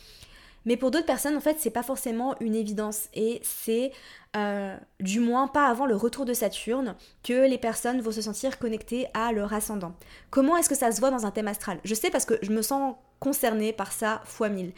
[0.70, 3.92] Mais pour d'autres personnes, en fait, c'est pas forcément une évidence et c'est
[4.38, 8.60] euh, du moins pas avant le retour de Saturne que les personnes vont se sentir
[8.60, 9.96] connectées à leur ascendant.
[10.30, 11.80] Comment est-ce que ça se voit dans un thème astral?
[11.84, 14.72] Je sais parce que je me sens concernée par ça fois mille.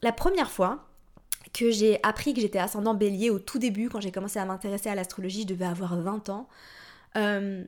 [0.00, 0.86] La première fois,
[1.52, 4.88] que j'ai appris que j'étais ascendant bélier au tout début, quand j'ai commencé à m'intéresser
[4.88, 6.48] à l'astrologie, je devais avoir 20 ans.
[7.16, 7.62] Euh,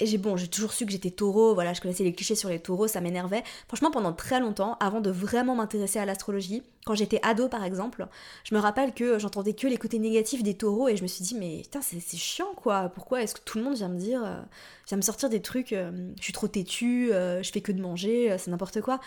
[0.00, 2.48] et j'ai bon, j'ai toujours su que j'étais taureau, voilà, je connaissais les clichés sur
[2.48, 3.44] les taureaux, ça m'énervait.
[3.68, 8.08] Franchement, pendant très longtemps, avant de vraiment m'intéresser à l'astrologie, quand j'étais ado par exemple,
[8.42, 11.24] je me rappelle que j'entendais que les côtés négatifs des taureaux et je me suis
[11.24, 14.24] dit, mais putain, c'est chiant quoi, pourquoi est-ce que tout le monde vient me dire,
[14.24, 14.42] euh,
[14.88, 17.80] vient me sortir des trucs, euh, je suis trop têtue, euh, je fais que de
[17.80, 18.98] manger, c'est n'importe quoi.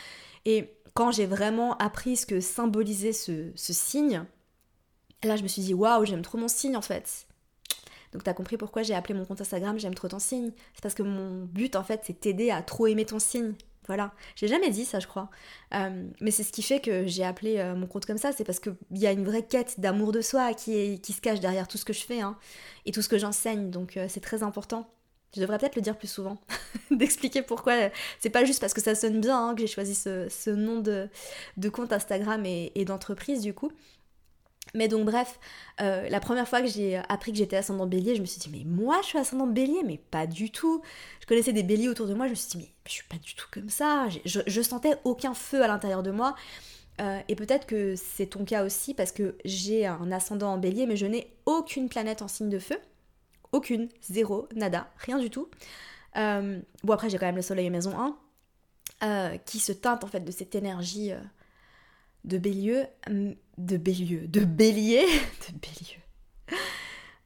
[0.45, 4.23] Et quand j'ai vraiment appris ce que symbolisait ce, ce signe,
[5.23, 7.26] là je me suis dit, waouh, j'aime trop mon signe en fait
[8.13, 10.51] donc t'as compris pourquoi j'ai appelé mon compte Instagram J'aime trop ton signe.
[10.73, 13.53] C'est parce que mon but en fait c'est t'aider à trop aimer ton signe.
[13.87, 15.29] Voilà, j'ai jamais dit ça, je crois.
[15.73, 18.43] Euh, mais c'est ce qui fait que j'ai appelé euh, mon compte comme ça, c'est
[18.43, 21.77] parce qu'il y a une vraie quête d'amour de soi qui, se cache derrière tout
[21.77, 22.37] ce que je fais hein,
[22.85, 23.69] et tout ce que j'enseigne.
[23.69, 24.89] Donc euh, c'est très important.
[25.35, 26.37] Je devrais peut-être le dire plus souvent,
[26.91, 27.75] d'expliquer pourquoi.
[28.19, 31.09] C'est pas juste parce que ça sonne bien hein, que j'ai choisi ce, nom de,
[31.69, 33.71] compte Instagram et d'entreprise du coup.
[34.77, 35.39] Mais donc bref,
[35.81, 38.49] euh, la première fois que j'ai appris que j'étais ascendant bélier, je me suis dit
[38.51, 40.83] mais moi je suis ascendant bélier, mais pas du tout.
[41.19, 43.17] Je connaissais des béliers autour de moi, je me suis dit mais je suis pas
[43.17, 44.07] du tout comme ça.
[44.23, 46.35] Je, sentais aucun feu à l'intérieur de moi.
[47.01, 50.85] Euh, et peut-être que c'est ton cas aussi parce que j'ai un ascendant en bélier,
[50.85, 52.77] mais je n'ai aucune planète en signe de feu.
[53.51, 55.49] Aucune, zéro, nada, rien du tout.
[56.17, 58.15] Euh, bon après j'ai quand même le soleil maison
[59.01, 61.13] 1, qui se teinte en fait de cette énergie
[62.25, 62.85] de Bélieu,
[63.57, 65.05] de Bélieu, de Bélier,
[65.49, 66.59] de Bélieu.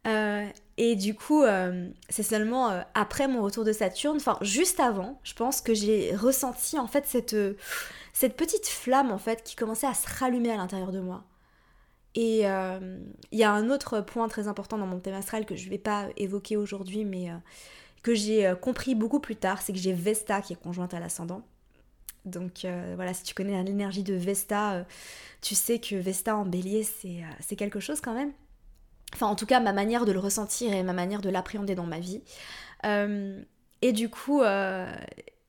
[0.07, 4.79] Euh, et du coup, euh, c'est seulement euh, après mon retour de Saturne, enfin juste
[4.79, 7.35] avant, je pense que j'ai ressenti en fait cette,
[8.13, 11.23] cette petite flamme en fait qui commençait à se rallumer à l'intérieur de moi.
[12.13, 15.65] Et il y a un autre point très important dans mon thème astral que je
[15.65, 17.29] ne vais pas évoquer aujourd'hui, mais
[18.03, 21.41] que j'ai compris beaucoup plus tard, c'est que j'ai Vesta qui est conjointe à l'ascendant.
[22.25, 24.83] Donc euh, voilà, si tu connais l'énergie de Vesta, euh,
[25.41, 28.31] tu sais que Vesta en bélier, euh, c'est quelque chose quand même.
[29.13, 31.85] Enfin, en tout cas, ma manière de le ressentir et ma manière de l'appréhender dans
[31.85, 32.21] ma vie.
[32.83, 34.41] et du coup,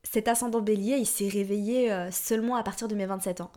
[0.03, 3.51] cet ascendant bélier, il s'est réveillé seulement à partir de mes 27 ans.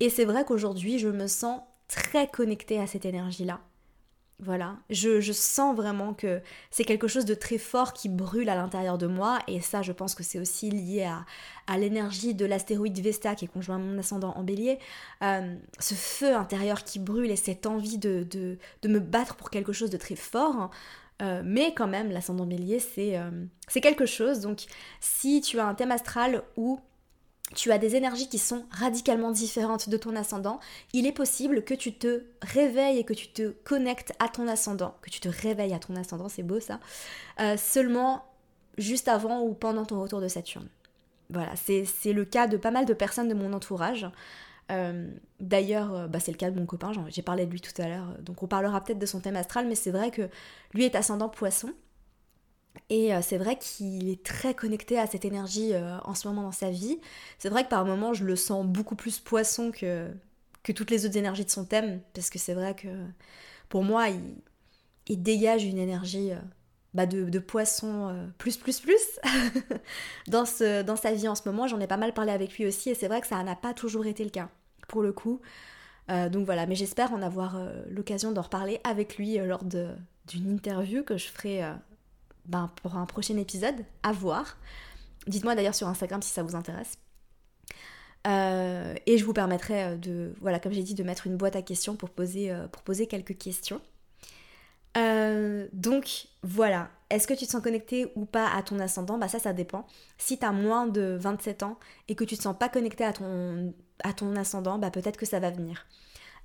[0.00, 3.60] Et c'est vrai qu'aujourd'hui, je me sens très connectée à cette énergie-là.
[4.44, 6.40] Voilà, je, sens vraiment que
[6.72, 9.92] c'est quelque chose de très fort qui brûle à l'intérieur de moi et ça je
[9.92, 11.08] pense que c'est aussi lié
[11.68, 14.80] à, l'énergie de l'astéroïde Vesta qui est conjoint à mon ascendant en bélier.
[15.22, 19.72] Euh, ce feu intérieur qui brûle et cette envie de, de, me battre pour quelque
[19.72, 20.70] chose de très fort.
[21.22, 23.30] Euh, mais quand même, l'ascendant bélier, euh,
[23.68, 24.40] c'est quelque chose.
[24.40, 24.64] Donc
[24.98, 26.80] si tu as un thème astral où
[27.54, 30.60] tu as des énergies qui sont radicalement différentes de ton ascendant,
[30.92, 34.94] il est possible que tu te réveilles et que tu te connectes à ton ascendant,
[35.02, 36.80] que tu te réveilles à ton ascendant, c'est beau ça,
[37.40, 38.24] euh, seulement
[38.78, 40.68] juste avant ou pendant ton retour de Saturne.
[41.30, 44.06] Voilà, c'est le cas de pas mal de personnes de mon entourage.
[45.40, 48.06] D'ailleurs, bah, c'est le cas de mon copain, j'ai parlé de lui tout à l'heure,
[48.20, 50.30] donc on parlera peut-être de son thème astral, mais c'est vrai que
[50.72, 51.72] lui est ascendant poisson.
[52.90, 55.72] Et c'est vrai qu'il est très connecté à cette énergie
[56.04, 56.98] en ce moment dans sa vie.
[57.38, 60.10] C'est vrai que par moments, je le sens beaucoup plus poisson que,
[60.62, 62.88] que toutes les autres énergies de son thème, parce que c'est vrai que
[63.68, 64.08] pour moi,
[65.06, 66.36] il, dégage une énergie euh,
[66.94, 69.20] bah de, poisson euh, plus plus plus
[70.28, 71.66] dans, sa vie en ce moment.
[71.66, 73.74] J'en ai pas mal parlé avec lui aussi, et c'est vrai que ça n'a pas
[73.74, 74.48] toujours été le cas,
[74.88, 75.40] pour le coup.
[76.10, 77.58] Euh, donc voilà, mais j'espère en avoir
[77.88, 81.62] l'occasion d'en reparler avec lui lors d'une interview que je ferai
[82.46, 84.56] ben, pour un prochain épisode, à voir.
[85.26, 86.98] Dites-moi d'ailleurs sur Instagram si ça vous intéresse.
[88.26, 91.56] Euh, et je vous permettrai euh, de, voilà, comme j'ai dit, de mettre une boîte
[91.56, 93.80] à questions pour poser, euh, pour poser quelques questions.
[95.72, 99.18] donc voilà, est-ce que tu te sens connecté ou pas à ton ascendant?
[99.18, 99.86] Bah ça, ça dépend.
[100.18, 101.78] Si tu as moins de 27 ans
[102.08, 103.74] et que tu te sens pas connecté à ton,
[104.04, 105.86] à ton ascendant, bah peut-être que ça va venir.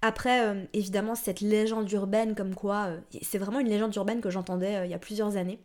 [0.02, 2.92] Après, évidemment, cette légende urbaine comme quoi,
[3.24, 5.60] c'est vraiment une légende urbaine que j'entendais il y a plusieurs années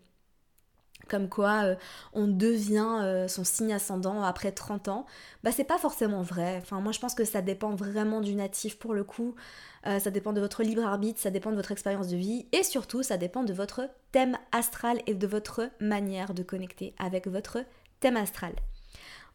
[1.08, 1.74] comme quoi euh,
[2.12, 5.06] on devient euh, son signe ascendant après 30 ans,
[5.42, 6.58] bah c'est pas forcément vrai.
[6.62, 9.34] Enfin moi je pense que ça dépend vraiment du natif pour le coup.
[9.86, 12.62] Euh, ça dépend de votre libre arbitre, ça dépend de votre expérience de vie et
[12.62, 17.58] surtout ça dépend de votre thème astral et de votre manière de connecter avec votre
[18.00, 18.54] thème astral.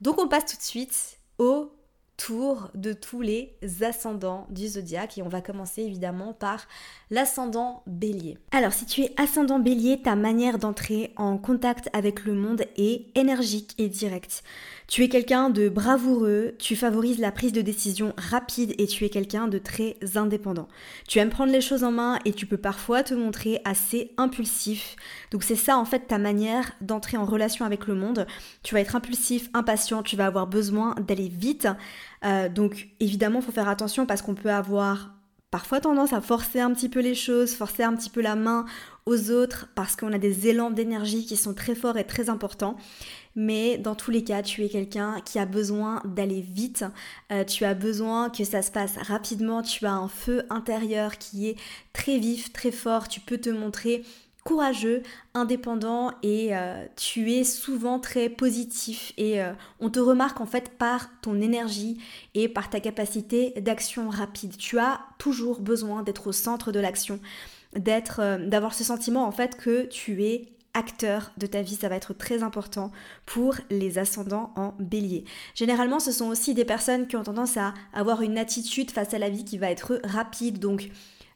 [0.02, 1.72] Donc on passe tout de suite au
[2.18, 6.68] tour de tous les ascendants du zodiaque et on va commencer évidemment par
[7.12, 8.38] l'ascendant bélier.
[8.52, 13.06] Alors si tu es ascendant bélier, ta manière d'entrer en contact avec le monde est
[13.16, 14.44] énergique et directe.
[14.88, 19.10] Tu es quelqu'un de bravoureux, tu favorises la prise de décision rapide et tu es
[19.10, 20.70] quelqu'un de très indépendant.
[21.10, 24.96] Tu aimes prendre les choses en main et tu peux parfois te montrer assez impulsif.
[25.32, 28.26] Donc c'est ça en fait ta manière d'entrer en relation avec le monde.
[28.64, 31.68] Tu vas être impulsif, impatient, tu vas avoir besoin d'aller vite.
[32.26, 35.14] Euh, donc évidemment, il faut faire attention parce qu'on peut avoir
[35.52, 38.66] parfois tendance à forcer un petit peu les choses, forcer un petit peu la main
[39.06, 42.76] aux autres parce qu'on a des élans d'énergie qui sont très forts et très importants.
[43.36, 46.84] Mais dans tous les cas, tu es quelqu'un qui a besoin d'aller vite,
[47.32, 51.48] euh, tu as besoin que ça se passe rapidement, tu as un feu intérieur qui
[51.48, 51.56] est
[51.94, 54.04] très vif, très fort, tu peux te montrer
[54.48, 60.46] courageux, indépendant et euh, tu es souvent très positif et euh, on te remarque en
[60.46, 61.98] fait par ton énergie
[62.34, 64.56] et par ta capacité d'action rapide.
[64.56, 67.20] Tu as toujours besoin d'être au centre de l'action,
[67.76, 71.90] d'être euh, d'avoir ce sentiment en fait que tu es acteur de ta vie, ça
[71.90, 72.94] va être très important
[73.26, 75.26] pour les ascendants en bélier.
[75.56, 79.20] Généralement, ce sont aussi des personnes qui ont tendance à avoir une attitude face à
[79.20, 80.92] la vie qui va être rapide, donc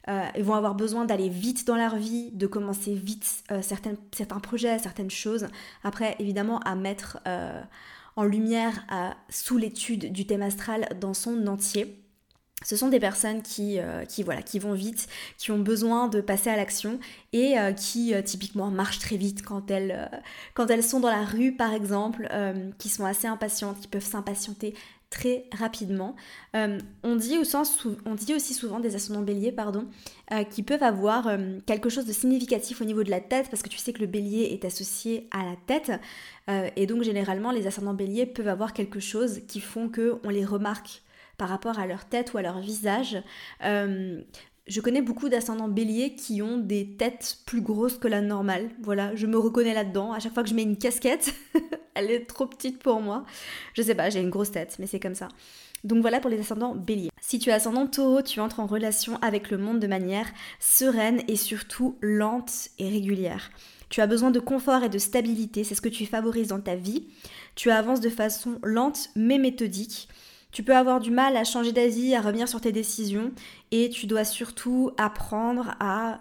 [0.08, 4.40] euh, ils vont avoir besoin d'aller vite dans leur vie, de commencer vite euh, certains
[4.40, 5.46] projets, certaines choses.
[5.84, 7.60] Après, évidemment, à mettre euh,
[8.16, 8.84] en lumière
[9.28, 11.98] sous l'étude du thème astral dans son entier.
[12.64, 16.48] Ce sont des personnes qui, qui, voilà, qui vont vite, qui ont besoin de passer
[16.48, 17.00] à l'action
[17.32, 20.08] et qui typiquement marchent très vite quand elles,
[20.54, 22.28] quand elles sont dans la rue par exemple,
[22.78, 24.74] qui sont assez impatientes, qui peuvent s'impatienter
[25.12, 26.16] très rapidement.
[26.56, 29.54] Euh, on, dit aussi souvent des ascendants béliers
[30.32, 33.62] euh, qui peuvent avoir euh, quelque chose de significatif au niveau de la tête parce
[33.62, 35.92] que tu sais que le bélier est associé à la tête
[36.74, 40.44] et donc généralement les ascendants béliers peuvent avoir quelque chose qui font que on les
[40.44, 41.02] remarque
[41.38, 43.22] par rapport à leur tête ou à leur visage.
[44.68, 48.70] Je connais beaucoup d'ascendants béliers qui ont des têtes plus grosses que la normale.
[48.80, 50.12] Voilà, je me reconnais là-dedans.
[50.12, 51.34] À chaque fois que je mets une casquette,
[51.94, 53.24] elle est trop petite pour moi.
[53.74, 55.28] Je sais pas, j'ai une grosse tête, mais c'est comme ça.
[55.82, 57.10] Donc voilà pour les ascendants béliers.
[57.20, 61.22] Si tu es ascendant taureau, tu entres en relation avec le monde de manière sereine
[61.26, 63.50] et surtout lente et régulière.
[63.88, 66.76] Tu as besoin de confort et de stabilité, c'est ce que tu favorises dans ta
[66.76, 67.08] vie.
[67.56, 70.08] Tu avances de façon lente mais méthodique.
[70.52, 73.32] Tu peux avoir du mal à changer d'avis, à revenir sur tes décisions
[73.70, 76.18] et tu dois surtout apprendre à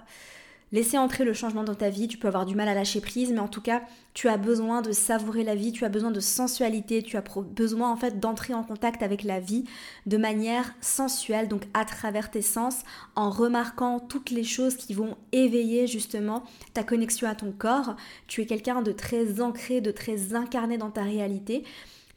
[0.71, 2.07] laisser entrer le changement dans ta vie.
[2.07, 3.81] Tu peux avoir du mal à lâcher prise, mais en tout cas,
[4.13, 7.91] tu as besoin de savourer la vie, tu as besoin de sensualité, tu as besoin
[7.91, 9.65] en fait d'entrer en contact avec la vie
[10.05, 12.83] de manière sensuelle, donc à travers tes sens,
[13.15, 17.97] en remarquant toutes les choses qui vont éveiller justement ta connexion à ton corps.
[18.27, 21.65] Tu es quelqu'un de très ancré, de très incarné dans ta réalité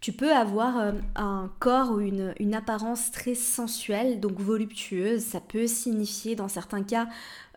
[0.04, 5.22] tu peux avoir euh, un corps ou une, apparence très sensuelle, donc voluptueuse.
[5.22, 7.08] Ça peut signifier dans certains cas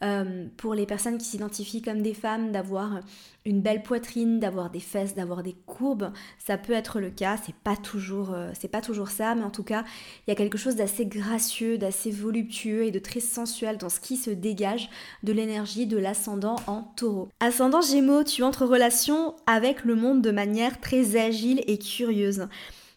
[0.01, 3.01] euh, pour les personnes qui s'identifient comme des femmes, d'avoir
[3.47, 6.11] une belle poitrine, d'avoir des fesses, d'avoir des courbes.
[6.37, 9.63] Ça peut être le cas, c'est pas toujours, euh, pas toujours ça, mais en tout
[9.63, 9.85] cas,
[10.27, 14.01] il y a quelque chose d'assez gracieux, d'assez voluptueux et de très sensuel dans ce
[14.01, 14.89] qui se dégage
[15.23, 17.29] de l'énergie de l'ascendant en taureau.
[17.39, 22.36] Ascendant Gémeaux, tu entres en relation avec le monde de manière très agile et curieuse.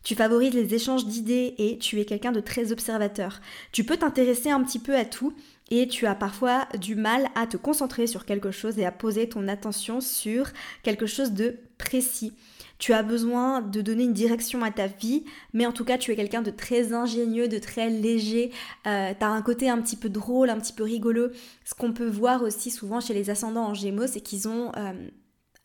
[0.03, 3.41] Tu favorises les échanges d'idées et tu es quelqu'un de très observateur.
[3.71, 5.35] Tu peux t'intéresser un petit peu à tout
[5.71, 9.29] et tu as parfois du mal à te concentrer sur quelque chose et à poser
[9.29, 10.47] ton attention sur
[10.83, 12.33] quelque chose de précis.
[12.79, 16.13] Tu as besoin de donner une direction à ta vie, mais en tout cas tu
[16.13, 18.53] es quelqu'un de très ingénieux, de très léger.
[18.87, 21.29] Euh, tu as un côté un petit peu drôle, un petit peu rigolo.
[21.67, 24.73] Ce qu'on peut voir aussi souvent chez les ascendants en gémeaux, c'est qu'ils ont...
[24.79, 24.93] Euh,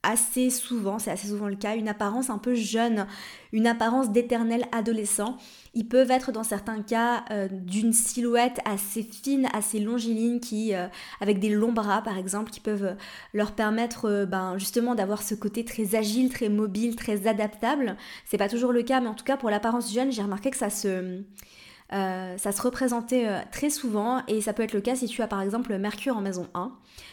[0.05, 3.07] assez souvent, c'est assez souvent le cas, une apparence un peu jeune,
[3.51, 5.37] une apparence d'éternel adolescent.
[5.73, 10.87] Ils peuvent être dans certains cas euh, d'une silhouette assez fine, assez longiligne, qui, euh,
[11.19, 12.93] avec des longs bras par exemple, qui peuvent euh,
[13.33, 17.97] leur permettre ben, justement d'avoir ce côté très agile, très mobile, très adaptable.
[18.25, 20.57] C'est pas toujours le cas, mais en tout cas pour l'apparence jeune, j'ai remarqué que
[20.57, 21.23] ça se
[21.93, 25.21] euh, ça se représentait euh, très souvent et ça peut être le cas si tu
[25.21, 26.71] as par exemple Mercure en maison 1.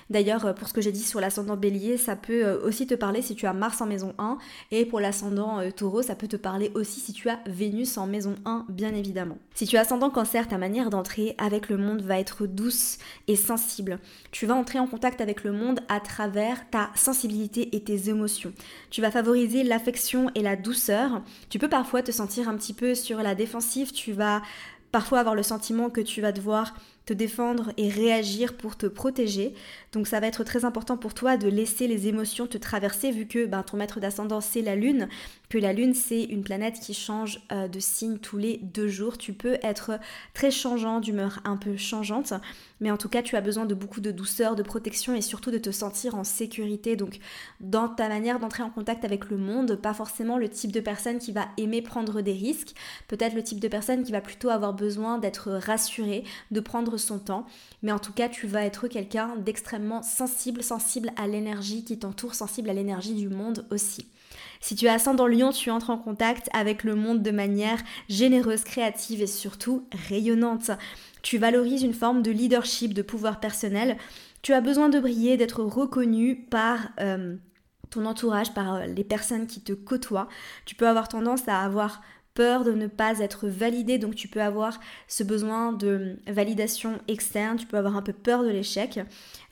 [0.08, 3.20] D'ailleurs, euh, pour ce que j'ai dit sur l'ascendant bélier, ça peut aussi te parler
[3.20, 4.38] si tu as Mars en maison 1
[4.70, 8.34] et pour l'ascendant taureau, ça peut te parler aussi si tu as Vénus en maison
[8.46, 9.36] 1, bien évidemment.
[9.54, 13.36] Si tu as ascendant cancer, ta manière d'entrer avec le monde va être douce et
[13.36, 13.98] sensible.
[14.30, 18.52] Tu vas entrer en contact avec le monde à travers ta sensibilité et tes émotions.
[18.90, 21.22] Tu vas favoriser l'affection et la douceur.
[21.50, 24.40] Tu peux parfois te sentir un petit peu sur la défensive, tu vas
[24.92, 26.74] parfois avoir le sentiment que tu vas devoir
[27.06, 29.54] te défendre et réagir pour te protéger.
[29.92, 33.26] Donc ça va être très important pour toi de laisser les émotions te traverser vu
[33.26, 35.08] que ben, ton maître d'ascendant c'est la lune,
[35.58, 39.18] la lune c'est une planète qui change euh, de signe tous les deux jours.
[39.18, 39.98] Tu peux être
[40.34, 42.32] très changeant, d'humeur un peu changeante,
[42.80, 45.50] mais en tout cas tu as besoin de beaucoup de douceur, de protection et surtout
[45.50, 46.96] de te sentir en sécurité.
[46.96, 47.18] Donc
[47.60, 51.18] dans ta manière d'entrer en contact avec le monde, pas forcément le type de personne
[51.18, 52.74] qui va aimer prendre des risques,
[53.08, 57.18] peut-être le type de personne qui va plutôt avoir besoin d'être rassurée, de prendre son
[57.18, 57.46] temps,
[57.82, 62.34] mais en tout cas tu vas être quelqu'un d'extrêmement sensible, sensible à l'énergie qui t'entoure,
[62.34, 64.06] sensible à l'énergie du monde aussi.
[64.62, 68.62] Si tu as dans Lion, tu entres en contact avec le monde de manière généreuse,
[68.62, 70.70] créative et surtout rayonnante.
[71.20, 73.98] Tu valorises une forme de leadership, de pouvoir personnel.
[74.40, 76.78] Tu as besoin de briller, d'être reconnu par...
[77.00, 77.36] Euh,
[77.90, 80.28] ton entourage, par euh, les personnes qui te côtoient.
[80.64, 82.00] Tu peux avoir tendance à avoir
[82.34, 87.56] peur de ne pas être validé, donc tu peux avoir ce besoin de validation externe,
[87.58, 89.00] tu peux avoir un peu peur de l'échec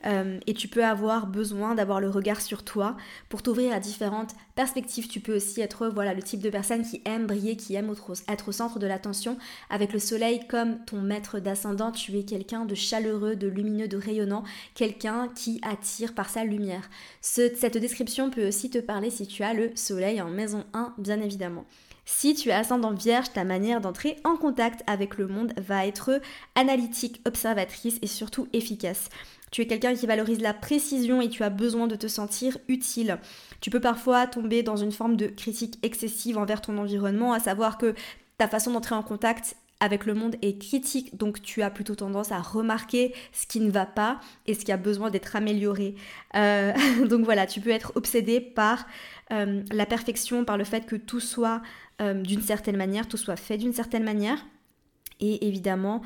[0.05, 2.97] euh, et tu peux avoir besoin d'avoir le regard sur toi
[3.29, 5.07] pour t'ouvrir à différentes perspectives.
[5.07, 7.93] Tu peux aussi être voilà le type de personne qui aime briller, qui aime
[8.27, 9.37] être au centre de l'attention.
[9.69, 13.97] Avec le soleil comme ton maître d'ascendant, tu es quelqu'un de chaleureux, de lumineux, de
[13.97, 16.89] rayonnant, quelqu'un qui attire par sa lumière.
[17.21, 21.21] cette description peut aussi te parler si tu as le soleil en maison 1, bien
[21.21, 21.65] évidemment.
[22.05, 26.19] Si tu es ascendant vierge, ta manière d'entrer en contact avec le monde va être
[26.55, 29.09] analytique, observatrice et surtout efficace.
[29.51, 33.19] Tu es quelqu'un qui valorise la précision et tu as besoin de te sentir utile.
[33.59, 37.77] Tu peux parfois tomber dans une forme de critique excessive envers ton environnement, à savoir
[37.77, 37.93] que
[38.37, 42.31] ta façon d'entrer en contact avec le monde est critique, donc tu as plutôt tendance
[42.31, 45.95] à remarquer ce qui ne va pas et ce qui a besoin d'être amélioré.
[46.35, 46.71] Euh,
[47.09, 48.85] donc voilà, tu peux être obsédé par
[49.33, 51.63] euh, la perfection, par le fait que tout soit
[51.99, 54.45] euh, d'une certaine manière, tout soit fait d'une certaine manière.
[55.23, 56.01] Et évidemment,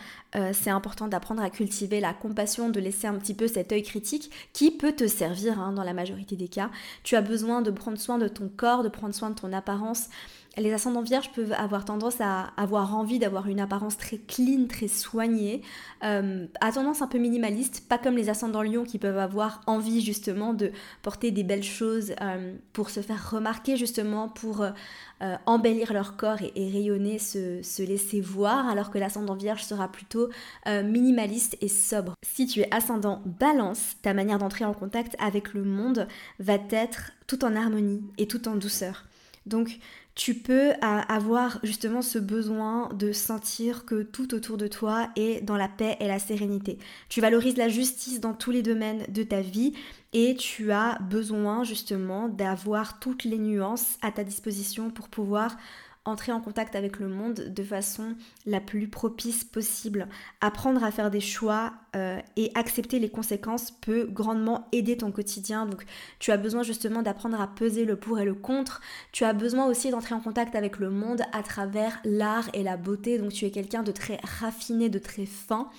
[0.51, 4.29] c'est important d'apprendre à cultiver la compassion, de laisser un petit peu cet œil critique
[4.51, 6.69] qui peut te servir hein, dans la majorité des cas.
[7.03, 10.09] Tu as besoin de prendre soin de ton corps, de prendre soin de ton apparence,
[10.57, 14.87] les ascendants vierges peuvent avoir tendance à avoir envie d'avoir une apparence très clean, très
[14.87, 15.61] soignée,
[16.03, 20.01] euh, à tendance un peu minimaliste, pas comme les ascendants lions qui peuvent avoir envie
[20.01, 25.93] justement de porter des belles choses euh, pour se faire remarquer justement, pour euh, embellir
[25.93, 30.29] leur corps et, rayonner, se, se, laisser voir, alors que l'ascendant vierge sera plutôt
[30.65, 32.13] minimaliste et sobre.
[32.21, 36.07] Si tu es ascendant balance, ta manière d'entrer en contact avec le monde
[36.39, 39.05] va être tout en harmonie et tout en douceur.
[39.45, 39.79] Donc
[40.15, 45.57] tu peux avoir justement ce besoin de sentir que tout autour de toi est dans
[45.57, 46.79] la paix et la sérénité.
[47.09, 49.73] Tu valorises la justice dans tous les domaines de ta vie
[50.13, 55.57] et tu as besoin justement d'avoir toutes les nuances à ta disposition pour pouvoir
[56.05, 58.15] entrer en contact avec le monde de façon
[58.45, 60.07] la plus propice possible.
[60.39, 65.65] Apprendre à faire des choix euh, et accepter les conséquences peut grandement aider ton quotidien.
[65.65, 65.83] Donc
[66.19, 68.81] tu as besoin justement d'apprendre à peser le pour et le contre.
[69.11, 72.77] Tu as besoin aussi d'entrer en contact avec le monde à travers l'art et la
[72.77, 73.17] beauté.
[73.17, 75.69] Donc tu es quelqu'un de très raffiné, de très fin.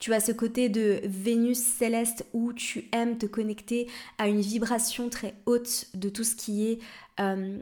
[0.00, 3.88] Tu as ce côté de Vénus céleste où tu aimes te connecter
[4.18, 6.78] à une vibration très haute de tout ce qui est
[7.20, 7.58] euh,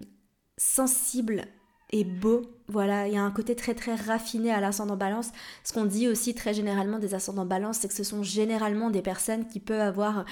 [0.57, 1.44] sensible
[1.91, 2.43] et beau.
[2.68, 5.30] Voilà, il y a un côté très très raffiné à l'ascendant balance.
[5.64, 9.03] Ce qu'on dit aussi très généralement des ascendants balance, c'est que ce sont généralement des
[9.03, 10.24] personnes qui peuvent avoir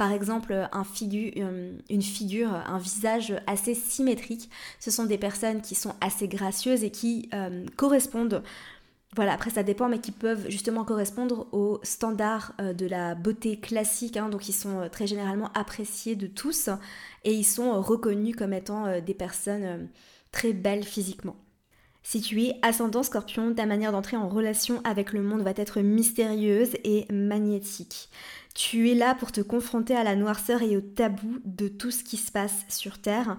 [0.00, 4.48] par exemple un euh, une figure, un visage assez symétrique.
[4.78, 8.42] Ce sont des personnes qui sont assez gracieuses et qui euh, correspondent
[9.16, 13.58] voilà, après ça dépend, mais qui peuvent justement correspondre aux standards euh, de la beauté
[13.58, 14.28] classique, hein.
[14.28, 16.70] donc ils sont très généralement appréciés de tous
[17.24, 19.88] et ils sont reconnus comme étant des personnes
[20.32, 21.36] très belles physiquement.
[22.02, 25.80] Si tu es ascendant scorpion, ta manière d'entrer en relation avec le monde va être
[25.80, 28.08] mystérieuse et magnétique.
[28.54, 32.02] Tu es là pour te confronter à la noirceur et au tabou de tout ce
[32.02, 33.36] qui se passe sur Terre.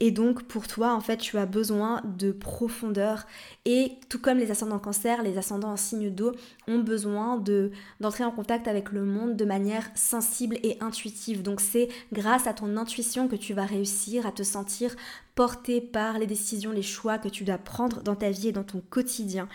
[0.00, 3.26] Et donc pour toi, en fait, tu as besoin de profondeur.
[3.64, 6.32] Et tout comme les ascendants cancer, les ascendants en signe d'eau
[6.66, 7.70] ont besoin de
[8.00, 11.42] d'entrer en contact avec le monde de manière sensible et intuitive.
[11.42, 14.94] Donc c'est grâce à ton intuition que tu vas réussir à te sentir
[15.34, 18.64] porté par les décisions, les choix que tu dois prendre dans ta vie et dans
[18.64, 19.48] ton quotidien.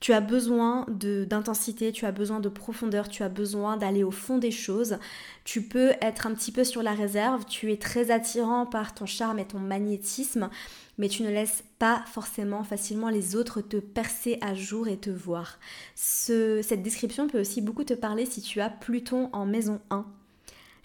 [0.00, 4.38] Tu as besoin d'intensité, tu as besoin de profondeur, tu as besoin d'aller au fond
[4.38, 4.98] des choses.
[5.44, 9.06] Tu peux être un petit peu sur la réserve, tu es très attirant par ton
[9.06, 10.50] charme et ton magnétisme,
[10.98, 15.10] mais tu ne laisses pas forcément facilement les autres te percer à jour et te
[15.10, 15.58] voir.
[15.94, 20.04] cette description peut aussi beaucoup te parler si tu as Pluton en maison 1.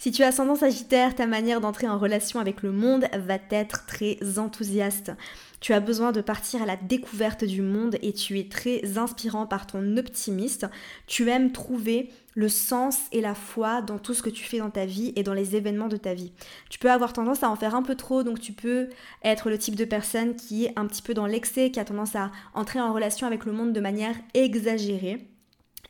[0.03, 3.85] Si tu as ascendant Sagittaire, ta manière d'entrer en relation avec le monde va être
[3.85, 5.11] très enthousiaste.
[5.59, 9.45] Tu as besoin de partir à la découverte du monde et tu es très inspirant
[9.45, 10.65] par ton optimiste.
[11.05, 14.71] Tu aimes trouver le sens et la foi dans tout ce que tu fais dans
[14.71, 16.31] ta vie et dans les événements de ta vie.
[16.71, 18.89] Tu peux avoir tendance à en faire un peu trop, donc tu peux
[19.23, 22.15] être le type de personne qui est un petit peu dans l'excès, qui a tendance
[22.15, 25.30] à entrer en relation avec le monde de manière exagérée.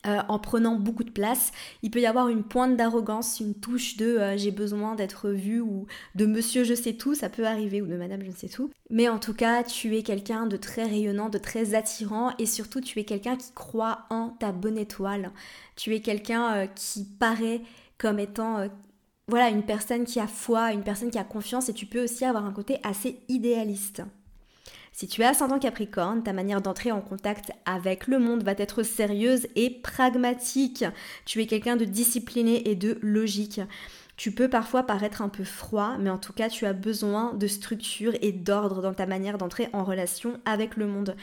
[0.08, 1.52] Euh, en prenant beaucoup de place.
[1.84, 5.62] Il peut y avoir une pointe d'arrogance, une touche de euh, j'ai besoin d'être vu
[5.62, 5.86] ou
[6.16, 8.72] de monsieur je sais tout, ça peut arriver, ou de madame je ne sais tout.
[8.90, 12.82] Mais en tout cas, tu es quelqu'un de très rayonnant, de très attirant et surtout
[12.82, 15.32] tu es quelqu'un qui croit en ta bonne étoile.
[15.76, 17.62] Tu es quelqu'un euh, qui paraît
[18.00, 18.68] comme étant
[19.28, 22.26] voilà, une personne qui a foi, une personne qui a confiance et tu peux aussi
[22.26, 24.02] avoir un côté assez idéaliste.
[24.92, 28.84] Si tu es ascendant Capricorne, ta manière d'entrer en contact avec le monde va être
[28.84, 30.84] sérieuse et pragmatique.
[31.26, 33.62] Tu es quelqu'un de discipliné et de logique.
[34.18, 37.48] Tu peux parfois paraître un peu froid, mais en tout cas, tu as besoin de
[37.48, 41.16] structure et d'ordre dans ta manière d'entrer en relation avec le monde.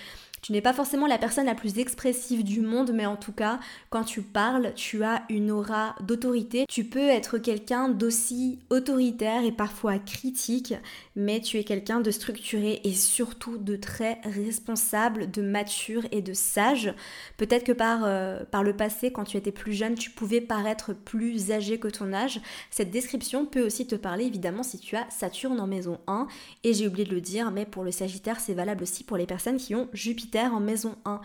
[0.42, 3.58] Tu n'es pas forcément la personne la plus expressive du monde, mais en tout cas,
[3.90, 6.64] quand tu parles, tu as une aura d'autorité.
[6.68, 10.74] Tu peux être quelqu'un d'aussi autoritaire et parfois critique,
[11.18, 16.32] mais tu es quelqu'un de structuré et surtout de très responsable, de mature et de
[16.32, 16.94] sage.
[17.36, 20.92] Peut-être que par, euh, par le passé, quand tu étais plus jeune, tu pouvais paraître
[20.92, 22.40] plus âgé que ton âge.
[22.70, 26.28] Cette description peut aussi te parler évidemment si tu as Saturne en maison 1.
[26.62, 29.26] Et j'ai oublié de le dire, mais pour le Sagittaire, c'est valable aussi pour les
[29.26, 31.20] personnes qui ont Jupiter en maison 1.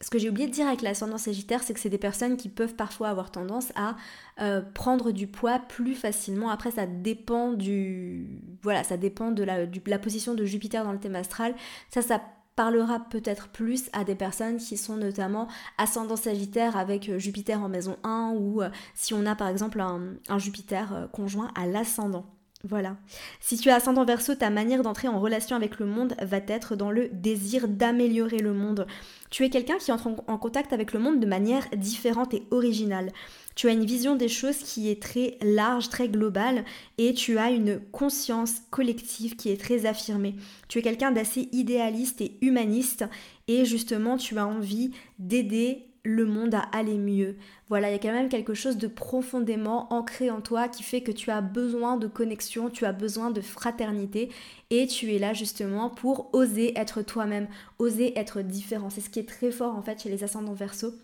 [0.00, 2.48] Ce que j'ai oublié de dire avec l'ascendant sagittaire, c'est que c'est des personnes qui
[2.48, 3.96] peuvent parfois avoir tendance à
[4.40, 6.50] euh, prendre du poids plus facilement.
[6.50, 8.40] Après, ça dépend du...
[8.62, 11.56] Voilà, ça dépend de la, position de Jupiter dans le thème astral.
[11.90, 12.22] Ça, ça
[12.54, 17.68] parlera peut-être plus à des personnes qui sont notamment ascendant sagittaire avec euh, Jupiter en
[17.68, 22.37] maison 1 ou euh, si on a par exemple un Jupiter conjoint à l'ascendant.
[22.64, 22.96] Voilà.
[23.40, 26.74] Si tu as ascendant verso, ta manière d'entrer en relation avec le monde va être
[26.74, 28.86] dans le désir d'améliorer le monde.
[29.30, 33.12] Tu es quelqu'un qui entre en contact avec le monde de manière différente et originale.
[33.54, 36.64] Tu as une vision des choses qui est très large, très globale,
[36.96, 40.34] et tu as une conscience collective qui est très affirmée.
[40.68, 43.04] Tu es quelqu'un d'assez idéaliste et humaniste,
[43.46, 47.36] et justement tu as envie d'aider le monde à aller mieux.
[47.68, 51.02] Voilà, il y a quand même quelque chose de profondément ancré en toi qui fait
[51.02, 54.30] que tu as besoin de connexion, tu as besoin de fraternité
[54.70, 57.46] et tu es là justement pour oser être toi-même,
[57.78, 58.88] oser être différent.
[58.88, 60.94] C'est ce qui est très fort en fait chez les ascendants verso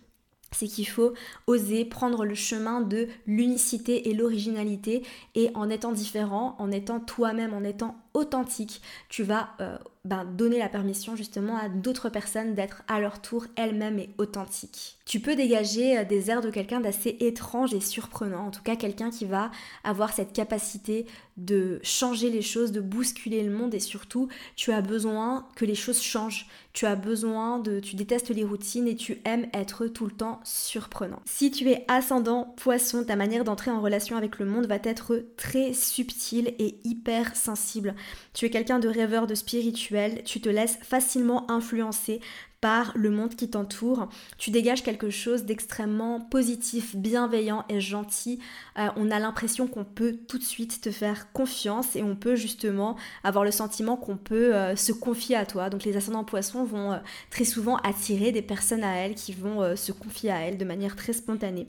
[0.53, 1.15] c'est qu'il faut
[1.49, 5.03] oser prendre le chemin de l'unicité et l'originalité
[5.35, 10.59] et en étant différent, en étant toi-même, en étant authentique, tu vas euh, ben, donner
[10.59, 14.99] la permission justement à d'autres personnes d'être à leur tour elles-mêmes et authentiques.
[15.07, 18.77] Tu peux dégager euh, des airs de quelqu'un d'assez étrange et surprenant, en tout cas
[18.77, 19.51] quelqu'un qui va
[19.83, 24.81] avoir cette capacité de changer les choses, de bousculer le monde et surtout tu as
[24.81, 26.47] besoin que les choses changent.
[26.73, 30.41] Tu as besoin de, tu détestes les routines et tu aimes être tout le temps
[30.43, 31.21] surprenant.
[31.25, 35.25] Si tu es ascendant poisson, ta manière d'entrer en relation avec le monde va être
[35.37, 37.95] très subtile et hyper sensible.
[38.33, 42.21] Tu es quelqu'un de rêveur, de spirituel, tu te laisses facilement influencer
[42.65, 44.09] par le monde qui t'entoure.
[44.39, 48.39] Tu dégages quelque chose d'extrêmement positif, bienveillant et gentil.
[48.79, 52.37] Euh, on a l'impression qu'on peut tout de suite te faire confiance et on peut
[52.37, 55.69] justement avoir le sentiment qu'on peut euh, se confier à toi.
[55.69, 56.99] Donc les ascendants poissons vont euh,
[57.29, 60.97] très souvent attirer des personnes à elles qui vont se confier à elles de manière
[60.97, 61.69] très spontanée.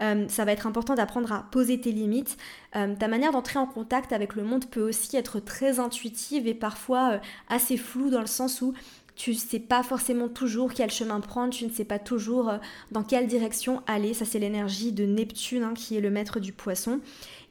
[0.00, 2.38] ça va être important d'apprendre à poser tes limites.
[2.72, 7.20] ta manière d'entrer en contact avec le monde peut aussi être très intuitive et parfois
[7.48, 8.72] assez floue dans le sens où
[9.20, 12.56] tu ne sais pas forcément toujours quel chemin prendre, tu ne sais pas toujours euh,
[12.90, 14.14] dans quelle direction aller.
[14.14, 17.00] Ça, c'est l'énergie de Neptune hein, qui est le maître du poisson.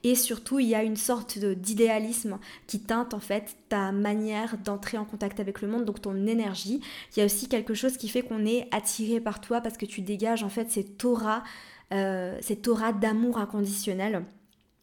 [0.04, 4.98] Et surtout, il y a une sorte d'idéalisme qui teinte en fait ta manière d'entrer
[4.98, 6.82] en contact avec le monde, donc ton énergie.
[7.16, 9.86] Il y a aussi quelque chose qui fait qu'on est attiré par toi parce que
[9.86, 11.44] tu dégages en fait cette aura,
[11.94, 14.26] euh, cette aura d'amour inconditionnel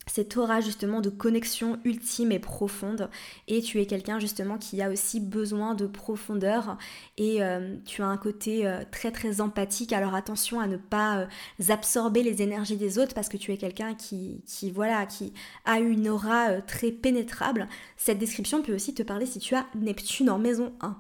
[0.07, 3.11] cette aura justement de connexion ultime et profonde.
[3.49, 6.79] Et tu es quelqu'un justement qui a aussi besoin de profondeur.
[7.17, 9.93] Et euh, tu as un côté euh, très très empathique.
[9.93, 11.27] Alors attention à ne pas euh,
[11.69, 15.33] absorber les énergies des autres parce que tu es quelqu'un qui, qui voilà qui
[15.65, 17.69] a une aura très pénétrable.
[17.97, 20.97] Cette description peut aussi te parler si tu as Neptune en maison 1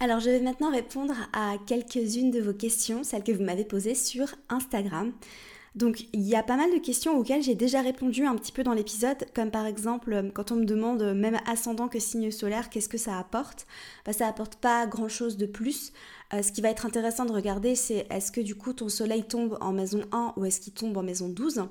[0.00, 3.94] alors je vais maintenant répondre à quelques-unes de vos questions, celles que vous m'avez posées
[3.94, 5.12] sur Instagram.
[5.74, 8.62] Donc il y a pas mal de questions auxquelles j'ai déjà répondu un petit peu
[8.62, 12.30] dans l'épisode, comme par exemple euh, quand on me demande euh, même ascendant que signe
[12.30, 13.66] solaire, qu'est-ce que ça apporte?
[14.06, 15.92] Bah, Ça apporte pas grand-chose de plus.
[16.32, 19.24] Euh, ce qui va être intéressant de regarder, c'est est-ce que du coup ton soleil
[19.24, 21.64] tombe en maison 1 ou est-ce qu'il tombe en maison 12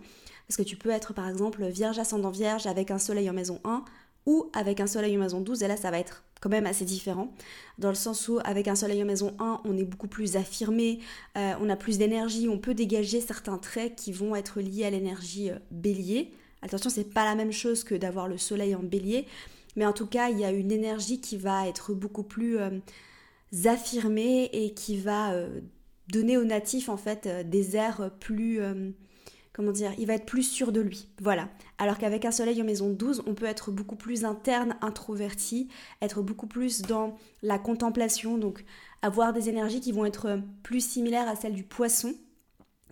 [0.47, 3.61] Parce que tu peux être par exemple vierge ascendant vierge avec un soleil en maison
[3.63, 3.85] 1
[4.25, 6.83] ou avec un soleil en maison 12 et là ça va être quand même assez
[6.83, 7.33] différent,
[7.77, 10.99] dans le sens où avec un soleil en maison 1, on est beaucoup plus affirmé,
[11.37, 14.89] euh, on a plus d'énergie, on peut dégager certains traits qui vont être liés à
[14.89, 16.33] l'énergie euh, bélier.
[16.61, 19.25] Attention, c'est pas la même chose que d'avoir le soleil en bélier,
[19.77, 22.71] mais en tout cas, il y a une énergie qui va être beaucoup plus euh,
[23.63, 25.33] affirmée et qui va
[26.09, 28.59] donner aux natifs en fait des airs plus
[29.53, 31.07] comment dire, il va être plus sûr de lui.
[31.21, 31.47] Voilà.
[31.77, 35.69] Alors qu'avec un soleil en maison 12, on peut être beaucoup plus interne, introverti,
[36.01, 38.65] être beaucoup plus dans la contemplation, donc
[39.01, 42.13] avoir des énergies qui vont être plus similaires à celles du poisson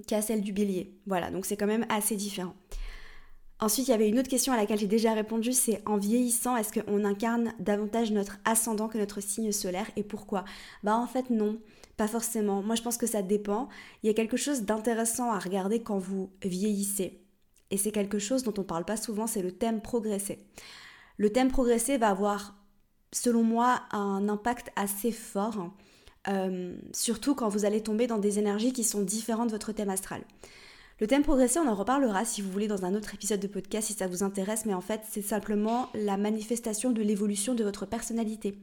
[0.07, 0.95] qu'à celles du bélier.
[1.07, 2.55] Voilà, donc c'est quand même assez différent.
[3.59, 6.57] Ensuite, il y avait une autre question à laquelle j'ai déjà répondu, c'est en vieillissant,
[6.57, 10.45] est-ce qu'on incarne davantage notre ascendant que notre signe solaire et pourquoi?
[10.83, 11.59] Bah en fait non.
[11.97, 12.61] Pas forcément.
[12.61, 13.69] Moi, je pense que ça dépend.
[14.03, 17.21] Il y a quelque chose d'intéressant à regarder quand vous vieillissez.
[17.69, 20.39] Et c'est quelque chose dont on ne parle pas souvent, c'est le thème progresser.
[21.17, 22.55] Le thème progresser va avoir,
[23.13, 25.71] selon moi, un impact assez fort,
[26.27, 29.89] euh, surtout quand vous allez tomber dans des énergies qui sont différentes de votre thème
[29.89, 30.23] astral.
[30.99, 33.87] Le thème progresser, on en reparlera si vous voulez dans un autre épisode de podcast
[33.87, 37.87] si ça vous intéresse, mais en fait, c'est simplement la manifestation de l'évolution de votre
[37.87, 38.55] personnalité.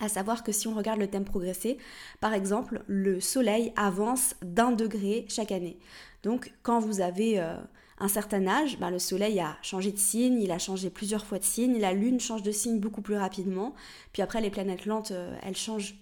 [0.00, 1.78] À savoir que si on regarde le thème progressé,
[2.20, 5.78] par exemple, le soleil avance d'un degré chaque année.
[6.22, 7.56] Donc quand vous avez euh,
[7.98, 11.38] un certain âge, ben, le soleil a changé de signe, il a changé plusieurs fois
[11.38, 13.74] de signe, la lune change de signe beaucoup plus rapidement,
[14.12, 15.96] puis après les planètes lentes, euh, elles changent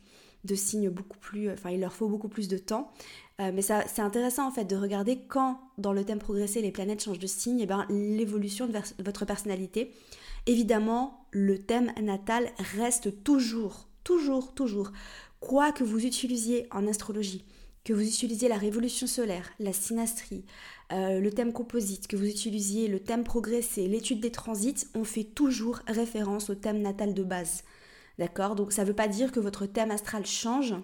[0.44, 2.92] de signe beaucoup plus, enfin il leur faut beaucoup plus de temps.
[3.40, 7.02] Euh, mais c'est intéressant en fait de regarder quand dans le thème progressé les planètes
[7.02, 8.72] changent de signe, et ben l'évolution de
[9.04, 9.92] votre personnalité.
[10.46, 14.90] Évidemment, le thème natal reste toujours toujours, toujours,
[15.38, 17.44] quoi que vous utilisiez en astrologie,
[17.84, 20.46] que vous utilisiez la révolution solaire, la synastrie,
[20.92, 25.24] euh, le thème composite, que vous utilisiez le thème progressé, l'étude des transits, on fait
[25.24, 27.64] toujours référence au thème natal de base.
[28.18, 28.54] D'accord?
[28.54, 30.74] Donc ça ne veut pas dire que votre thème astral change,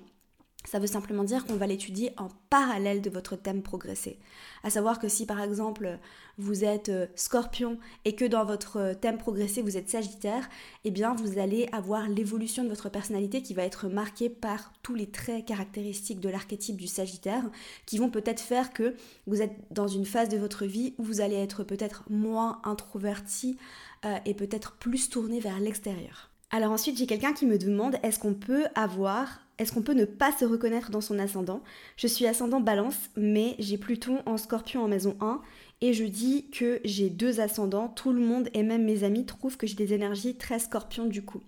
[0.65, 4.19] ça veut simplement dire qu'on va l'étudier en parallèle de votre thème progressé.
[4.63, 5.99] À savoir que si par exemple
[6.39, 10.49] vous êtes euh, scorpion et que dans votre euh, thème progressé vous êtes sagittaire,
[10.85, 14.95] eh bien vous allez avoir l'évolution de votre personnalité qui va être marquée par tous
[14.95, 17.45] les traits caractéristiques de l'archétype du sagittaire
[17.87, 18.97] qui vont peut-être faire que
[19.27, 23.59] vous êtes dans une phase de votre vie où vous allez être peut-être moins introverti
[24.05, 26.31] euh, et peut-être plus tourné vers l'extérieur.
[26.51, 30.05] Alors ensuite, j'ai quelqu'un qui me demande est-ce qu'on peut avoir est-ce qu'on peut ne
[30.05, 31.63] pas se reconnaître dans son ascendant?
[31.97, 35.41] Je suis ascendant balance, mais j'ai Pluton en scorpion en maison 1,
[35.81, 37.89] et je dis que j'ai deux ascendants.
[37.89, 41.23] Tout le monde et même mes amis trouvent que j'ai des énergies très scorpion du
[41.23, 41.43] coup.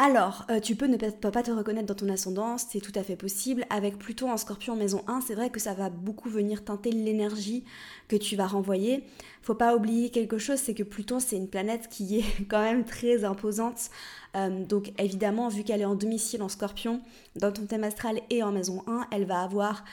[0.00, 3.16] Alors, euh, tu peux ne pas te reconnaître dans ton ascendant, c'est tout à fait
[3.16, 3.66] possible.
[3.68, 7.64] Avec Pluton en scorpion maison 1, c'est vrai que ça va beaucoup venir teinter l'énergie
[8.06, 9.02] que tu vas renvoyer.
[9.42, 12.84] Faut pas oublier quelque chose, c'est que Pluton, c'est une planète qui est quand même
[12.84, 13.90] très imposante.
[14.36, 17.00] Euh, donc évidemment, vu qu'elle est en domicile en scorpion,
[17.34, 19.84] dans ton thème astral et en maison 1, elle va avoir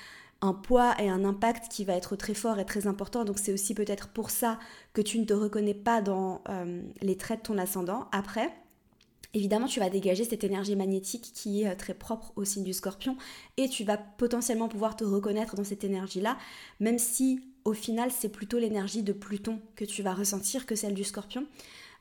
[0.41, 3.26] un poids et un impact qui va être très fort et très important.
[3.26, 4.60] Donc c'est aussi peut-être pour ça
[4.93, 8.08] que tu ne te reconnais pas dans euh, les traits de ton ascendant.
[8.12, 8.53] Après,
[9.36, 12.73] évidemment tu vas dégager cette énergie magnétique qui est euh, très propre au signe du
[12.73, 13.15] scorpion
[13.57, 16.38] et tu vas potentiellement pouvoir te reconnaître dans cette énergie-là,
[16.79, 20.93] même si au final c'est plutôt l'énergie de Pluton que tu vas ressentir que celle
[20.93, 21.45] du scorpion,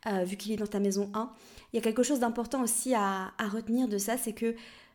[0.07, 1.30] euh, vu qu'il est dans ta maison 1.
[1.72, 4.55] Il y a quelque chose d'important aussi à, à retenir de ça, c'est que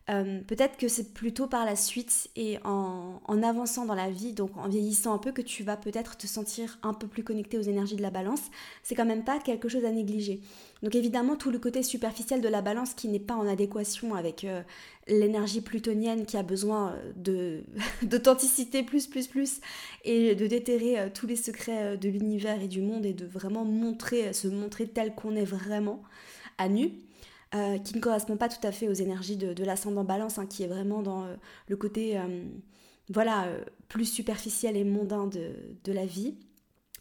[0.10, 4.58] euh, peut-être que c'est plutôt par la suite et en, avançant dans la vie, donc
[4.58, 7.64] en vieillissant un peu, que tu vas peut-être te sentir un peu plus connecté aux
[7.64, 8.42] énergies de la balance.
[8.82, 10.42] C'est quand même pas quelque chose à négliger.
[10.82, 14.46] Donc évidemment, tout le côté superficiel de la balance qui n'est pas en adéquation avec
[14.46, 14.64] euh,
[15.08, 17.64] l'énergie plutonienne qui a besoin de
[18.02, 19.62] d'authenticité plus, plus, plus,
[20.06, 23.64] et de déterrer euh, tous les secrets de l'univers et du monde et de vraiment
[23.64, 26.02] montrer, se montrer tel qu'on est vraiment
[26.58, 26.94] à nu.
[27.56, 30.62] Euh, qui ne correspond pas tout à fait aux énergies de, l'ascendant balance, hein, qui
[30.62, 31.36] est vraiment dans euh,
[31.68, 32.46] le côté euh,
[33.10, 33.48] voilà,
[33.88, 36.38] plus superficiel et mondain de, de, la vie.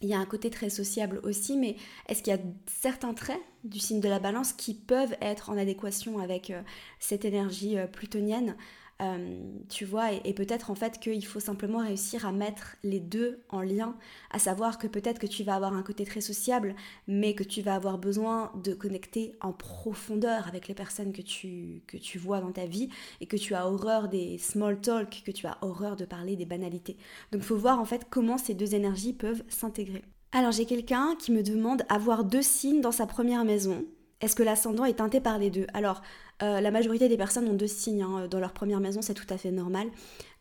[0.01, 1.75] Il y a un côté très sociable aussi, mais
[2.07, 5.57] est-ce qu'il y a certains traits du signe de la balance qui peuvent être en
[5.57, 6.51] adéquation avec
[6.99, 8.55] cette énergie plutonienne?
[9.01, 9.39] Euh,
[9.69, 13.61] tu vois, et, peut-être en fait qu'il faut simplement réussir à mettre les deux en
[13.61, 13.95] lien,
[14.29, 16.75] à savoir que peut-être que tu vas avoir un côté très sociable,
[17.07, 21.81] mais que tu vas avoir besoin de connecter en profondeur avec les personnes que tu,
[21.87, 22.89] que tu vois dans ta vie
[23.21, 26.45] et que tu as horreur des small talk, que tu as horreur de parler des
[26.45, 26.97] banalités.
[27.31, 30.03] Donc faut voir en fait comment ces deux énergies peuvent s'intégrer.
[30.31, 33.85] Alors j'ai quelqu'un qui me demande avoir deux signes dans sa première maison.
[34.21, 35.65] Est-ce que l'ascendant est teinté par les deux?
[35.73, 36.01] Alors,
[36.43, 39.27] euh, la majorité des personnes ont deux signes hein, dans leur première maison, c'est tout
[39.29, 39.87] à fait normal.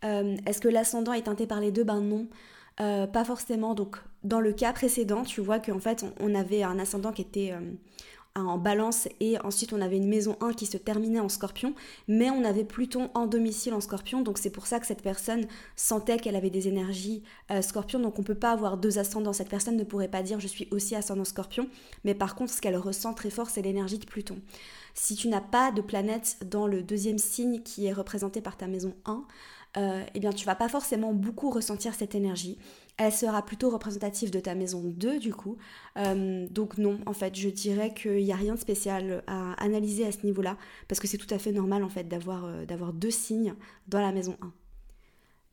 [0.05, 1.85] Euh, est-ce que l'ascendant est teinté par les deux?
[1.85, 2.29] Ben non.
[2.81, 3.75] Euh, pas forcément.
[3.75, 7.53] Donc, dans le cas précédent, tu vois qu'en fait, on, avait un ascendant qui était
[8.47, 11.75] en balance et ensuite on avait une maison 1 qui se terminait en scorpion,
[12.07, 15.47] mais on avait Pluton en domicile en scorpion, donc c'est pour ça que cette personne
[15.77, 19.49] sentait qu'elle avait des énergies euh, scorpion, donc on peut pas avoir deux ascendants, cette
[19.49, 21.69] personne ne pourrait pas dire je suis aussi ascendant scorpion,
[22.05, 24.39] mais par contre ce qu'elle ressent très fort c'est l'énergie de Pluton.
[24.95, 28.67] Si tu n'as pas de planète dans le deuxième signe qui est représenté par ta
[28.67, 29.25] maison 1,
[29.77, 32.59] euh, eh bien tu vas pas forcément beaucoup ressentir cette énergie.
[32.99, 35.57] Elle sera plutôt représentative de ta maison 2 du coup.
[35.97, 40.05] Euh, donc non, en fait, je dirais qu'il n'y a rien de spécial à analyser
[40.05, 40.57] à ce niveau-là,
[40.89, 43.55] parce que c'est tout à fait normal en fait d'avoir euh, deux signes
[43.87, 44.53] dans la maison 1.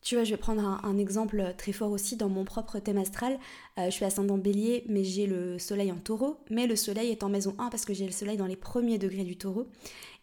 [0.01, 3.39] Tu vois, je vais prendre un, exemple très fort aussi dans mon propre thème astral.
[3.75, 6.37] je suis ascendant bélier, mais j'ai le soleil en taureau.
[6.51, 8.99] Mais le soleil est en maison 1 parce que j'ai le soleil dans les premiers
[8.99, 9.67] degrés du taureau.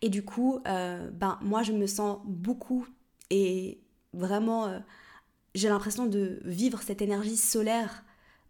[0.00, 2.86] Et du coup, ben, moi, je me sens beaucoup
[3.30, 3.80] et
[4.12, 4.78] vraiment, euh,
[5.54, 8.04] j'ai l'impression de vivre cette énergie solaire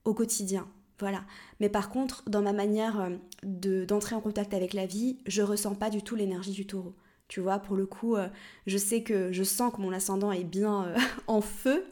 [0.04, 0.66] au quotidien.
[0.98, 1.24] Voilà.
[1.58, 3.10] Mais par contre, dans ma manière euh,
[3.42, 6.94] de, d'entrer en contact avec la vie, je ressens pas du tout l'énergie du taureau.
[7.26, 8.28] Tu vois, pour le coup, euh,
[8.66, 10.94] je sais que je sens que mon ascendant est bien
[11.26, 11.84] en feu,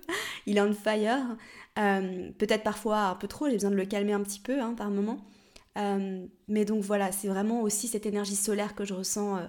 [0.47, 1.37] il est on fire.
[1.75, 4.91] peut-être parfois un peu trop, j'ai besoin de le calmer un petit peu hein, par
[4.91, 5.25] moment.
[6.47, 9.41] mais donc voilà, c'est vraiment aussi cette énergie solaire que je ressens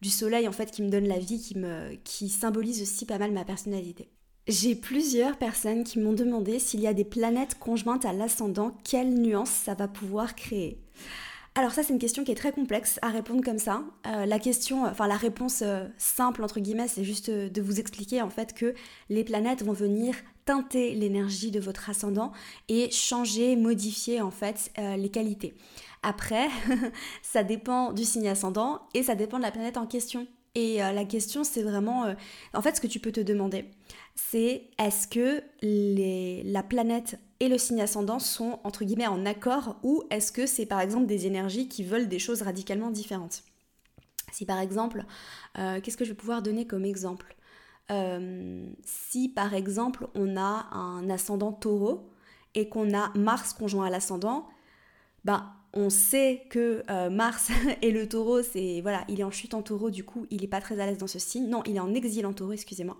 [0.00, 3.18] du soleil en fait qui me donne la vie, qui, me, qui symbolise aussi pas
[3.18, 4.08] mal ma personnalité.
[4.48, 9.14] J'ai plusieurs personnes qui m'ont demandé s'il y a des planètes conjointes à l'ascendant, quelle
[9.14, 10.78] nuance ça va pouvoir créer.
[11.54, 13.84] Alors ça c'est une question qui est très complexe à répondre comme ça.
[14.06, 17.78] Euh, la question, enfin la réponse euh, simple entre guillemets, c'est juste euh, de vous
[17.78, 18.74] expliquer en fait que
[19.10, 20.14] les planètes vont venir
[20.46, 22.32] teinter l'énergie de votre ascendant
[22.68, 25.54] et changer, modifier en fait les qualités.
[26.02, 26.48] Après,
[27.22, 30.26] ça dépend du signe ascendant et ça dépend de la planète en question.
[30.56, 32.12] Et la question, c'est vraiment,
[32.52, 33.66] en fait, ce que tu peux te demander,
[34.14, 39.76] c'est est-ce que les, la planète et le signe ascendant sont entre guillemets en accord
[39.82, 43.42] ou est-ce que c'est par exemple des énergies qui veulent des choses radicalement différentes?
[44.32, 45.04] Si par exemple,
[45.58, 47.36] euh, qu'est-ce que je vais pouvoir donner comme exemple?
[48.84, 52.08] Si par exemple on a un ascendant taureau
[52.54, 54.48] et qu'on a Mars conjoint à l'ascendant,
[55.26, 57.50] ben on sait que euh, Mars
[57.82, 60.48] et le taureau, c'est voilà, il est en chute en taureau, du coup, il n'est
[60.48, 61.48] pas très à l'aise dans ce signe.
[61.48, 62.96] Non, il est en exil en taureau, excusez-moi.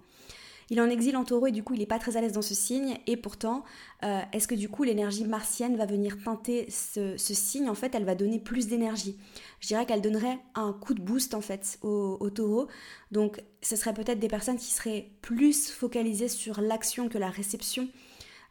[0.73, 2.33] Il est en exil en taureau et du coup, il n'est pas très à l'aise
[2.33, 2.97] dans ce signe.
[3.07, 3.63] Et pourtant,
[4.05, 7.69] euh, est-ce que du coup, l'énergie martienne va venir teinter ce, signe?
[7.69, 9.19] En fait, elle va donner plus d'énergie.
[9.61, 12.69] Je dirais qu'elle donnerait un coup de boost en fait au, taureau.
[13.11, 17.87] Donc, ce serait peut-être des personnes qui seraient plus focalisées sur l'action que la réception.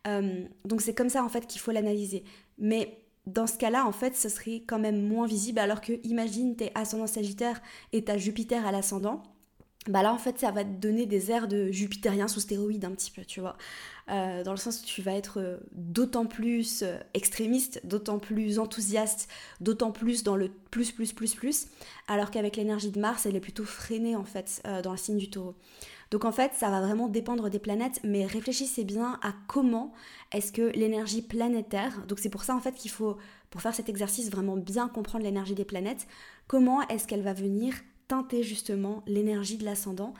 [0.06, 2.24] Euh, donc, c'est comme ça en fait qu'il faut l'analyser.
[2.60, 5.58] Mais dans ce cas-là, en fait, ce serait quand même moins visible.
[5.58, 7.64] Alors que, imagine, t'es ascendant Sagittaire
[7.94, 9.24] et t'as Jupiter à l'ascendant.
[9.88, 12.92] Bah là, en fait, ça va te donner des airs de jupitérien sous stéroïde un
[12.92, 13.58] petit peu, tu vois.
[14.10, 18.60] Euh, dans le sens où tu vas être euh, d'autant plus euh, extrémiste, d'autant plus
[18.60, 19.28] enthousiaste,
[19.60, 21.68] d'autant plus dans le plus, plus, plus, plus.
[22.08, 25.32] Alors qu'avec l'énergie de Mars, elle est plutôt freinée, en fait, dans le signe du
[25.32, 25.56] taureau.
[26.12, 29.94] Donc en fait, ça va vraiment dépendre des planètes, mais réfléchissez bien à comment
[30.34, 33.18] est-ce que l'énergie planétaire, donc c'est pour ça en fait qu'il faut
[33.50, 36.08] pour faire cet exercice, vraiment bien comprendre l'énergie des planètes,
[36.48, 37.74] comment est-ce qu'elle va venir
[38.12, 40.14] teinter justement l'énergie de l'ascendant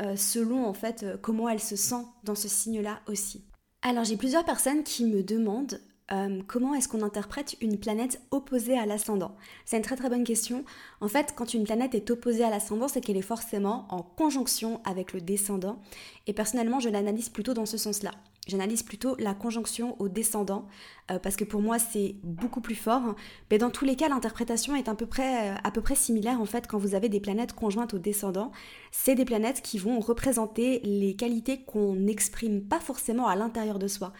[0.00, 3.44] euh, selon en fait euh, comment elle se sent dans ce signe-là aussi.
[3.82, 5.80] Alors j'ai plusieurs personnes qui me demandent
[6.12, 9.36] euh, comment est-ce qu'on interprète une planète opposée à l'ascendant?
[9.64, 10.64] C'est une très très bonne question.
[11.00, 14.80] En fait, quand une planète est opposée à l'ascendant, c'est qu'elle est forcément en conjonction
[14.84, 15.80] avec le descendant.
[16.26, 18.12] Et personnellement, je l'analyse plutôt dans ce sens-là.
[18.48, 20.66] J'analyse plutôt la conjonction au descendant,
[21.10, 23.14] euh, parce que pour moi c'est beaucoup plus fort.
[23.50, 26.46] Mais dans tous les cas, l'interprétation est peu, près, euh, à peu près similaire en
[26.46, 28.50] fait quand vous avez des planètes conjointes au descendant.
[28.90, 33.86] C'est des planètes qui vont représenter les qualités qu'on n'exprime pas forcément à l'intérieur de
[33.86, 34.14] soi.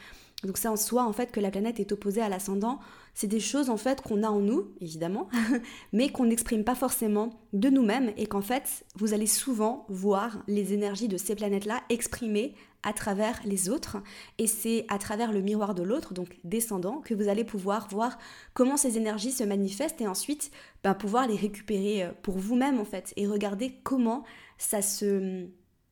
[0.44, 2.78] Donc c'est en soi en fait que la planète est opposée à l'ascendant.
[3.12, 5.28] C'est des choses en fait qu'on a en nous, évidemment,
[5.92, 10.72] mais qu'on n'exprime pas forcément de nous-mêmes et qu'en fait vous allez souvent voir les
[10.72, 13.96] énergies de ces planètes-là exprimées à travers les autres
[14.38, 18.16] et c'est à travers le miroir de l'autre, donc descendant, que vous allez pouvoir voir
[18.54, 20.52] comment ces énergies se manifestent et ensuite
[20.84, 24.22] ben, pouvoir les récupérer euh, pour vous-même en fait et regarder comment
[24.56, 25.48] ça se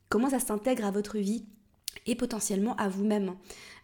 [0.08, 1.46] comment ça s'intègre à votre vie
[2.06, 3.34] et potentiellement à vous-même.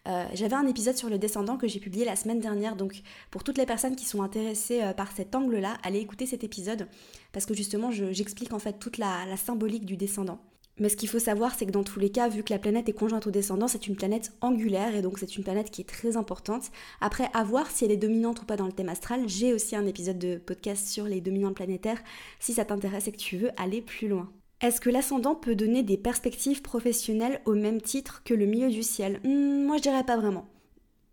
[0.07, 3.01] Euh, j'avais un épisode sur le descendant que j'ai publié la semaine dernière, donc
[3.31, 6.87] pour toutes les personnes qui sont intéressées euh, par cet angle-là, allez écouter cet épisode
[7.31, 10.39] parce que justement j'explique en fait toute la, symbolique du descendant.
[10.79, 12.89] Mais ce qu'il faut savoir, c'est que dans tous les cas, vu que la planète
[12.89, 15.87] est conjointe au descendant, c'est une planète angulaire et donc c'est une planète qui est
[15.87, 16.71] très importante.
[16.99, 19.75] Après, à voir si elle est dominante ou pas dans le thème astral, j'ai aussi
[19.75, 22.01] un épisode de podcast sur les dominantes planétaires
[22.39, 24.31] si ça t'intéresse et que tu veux aller plus loin.
[24.63, 28.81] Est-ce que l'ascendant peut donner des perspectives professionnelles au même titre que le milieu du
[28.81, 29.19] ciel?
[29.25, 30.47] Hmm, Moi je dirais pas vraiment.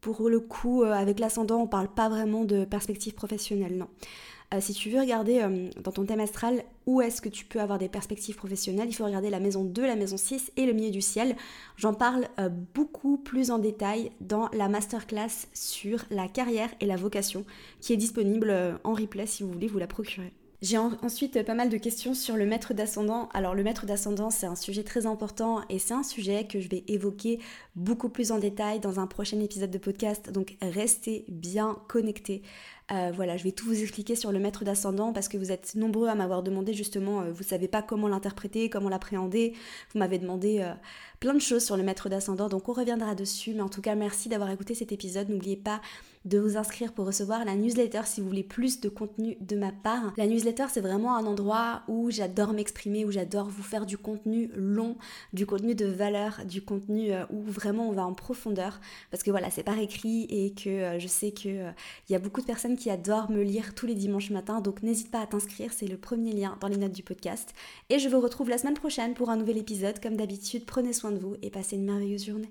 [0.00, 3.88] Pour le coup, euh, avec l'ascendant, on parle pas vraiment de perspectives professionnelles, non.
[4.54, 7.60] Euh, si tu veux regarder euh, dans ton thème astral où est-ce que tu peux
[7.60, 10.72] avoir des perspectives professionnelles, il faut regarder la maison 2, la maison 6 et le
[10.72, 11.34] milieu du ciel.
[11.76, 12.28] J'en parle
[12.72, 17.44] beaucoup plus en détail dans la masterclass sur la carrière et la vocation
[17.80, 20.32] qui est disponible en replay si vous voulez vous la procurer.
[20.62, 23.30] J'ai ensuite pas mal de questions sur le maître d'ascendant.
[23.32, 26.68] Alors le maître d'ascendant, c'est un sujet très important et c'est un sujet que je
[26.68, 27.40] vais évoquer
[27.76, 30.30] beaucoup plus en détail dans un prochain épisode de podcast.
[30.30, 32.42] Donc restez bien connectés.
[32.92, 35.76] Euh, voilà, je vais tout vous expliquer sur le maître d'ascendant parce que vous êtes
[35.76, 39.54] nombreux à m'avoir demandé justement, euh, vous savez pas comment l'interpréter, comment l'appréhender.
[39.92, 40.74] Vous m'avez demandé euh,
[41.20, 43.52] plein de choses sur le maître d'ascendant, donc on reviendra dessus.
[43.54, 45.28] Mais en tout cas, merci d'avoir écouté cet épisode.
[45.28, 45.80] N'oubliez pas
[46.26, 49.72] de vous inscrire pour recevoir la newsletter si vous voulez plus de contenu de ma
[49.72, 50.12] part.
[50.18, 54.50] La newsletter, c'est vraiment un endroit où j'adore m'exprimer, où j'adore vous faire du contenu
[54.54, 54.96] long,
[55.32, 58.80] du contenu de valeur, du contenu euh, où vraiment on va en profondeur.
[59.10, 61.70] Parce que voilà, c'est par écrit et que euh, je sais qu'il euh,
[62.08, 64.60] il y a beaucoup de personnes qui adorent me lire tous les dimanches matins.
[64.60, 67.54] Donc n'hésite pas à t'inscrire, c'est le premier lien dans les notes du podcast.
[67.88, 70.00] Et je vous retrouve la semaine prochaine pour un nouvel épisode.
[70.00, 72.48] Comme d'habitude, prenez de vous et passez une merveilleuse journée.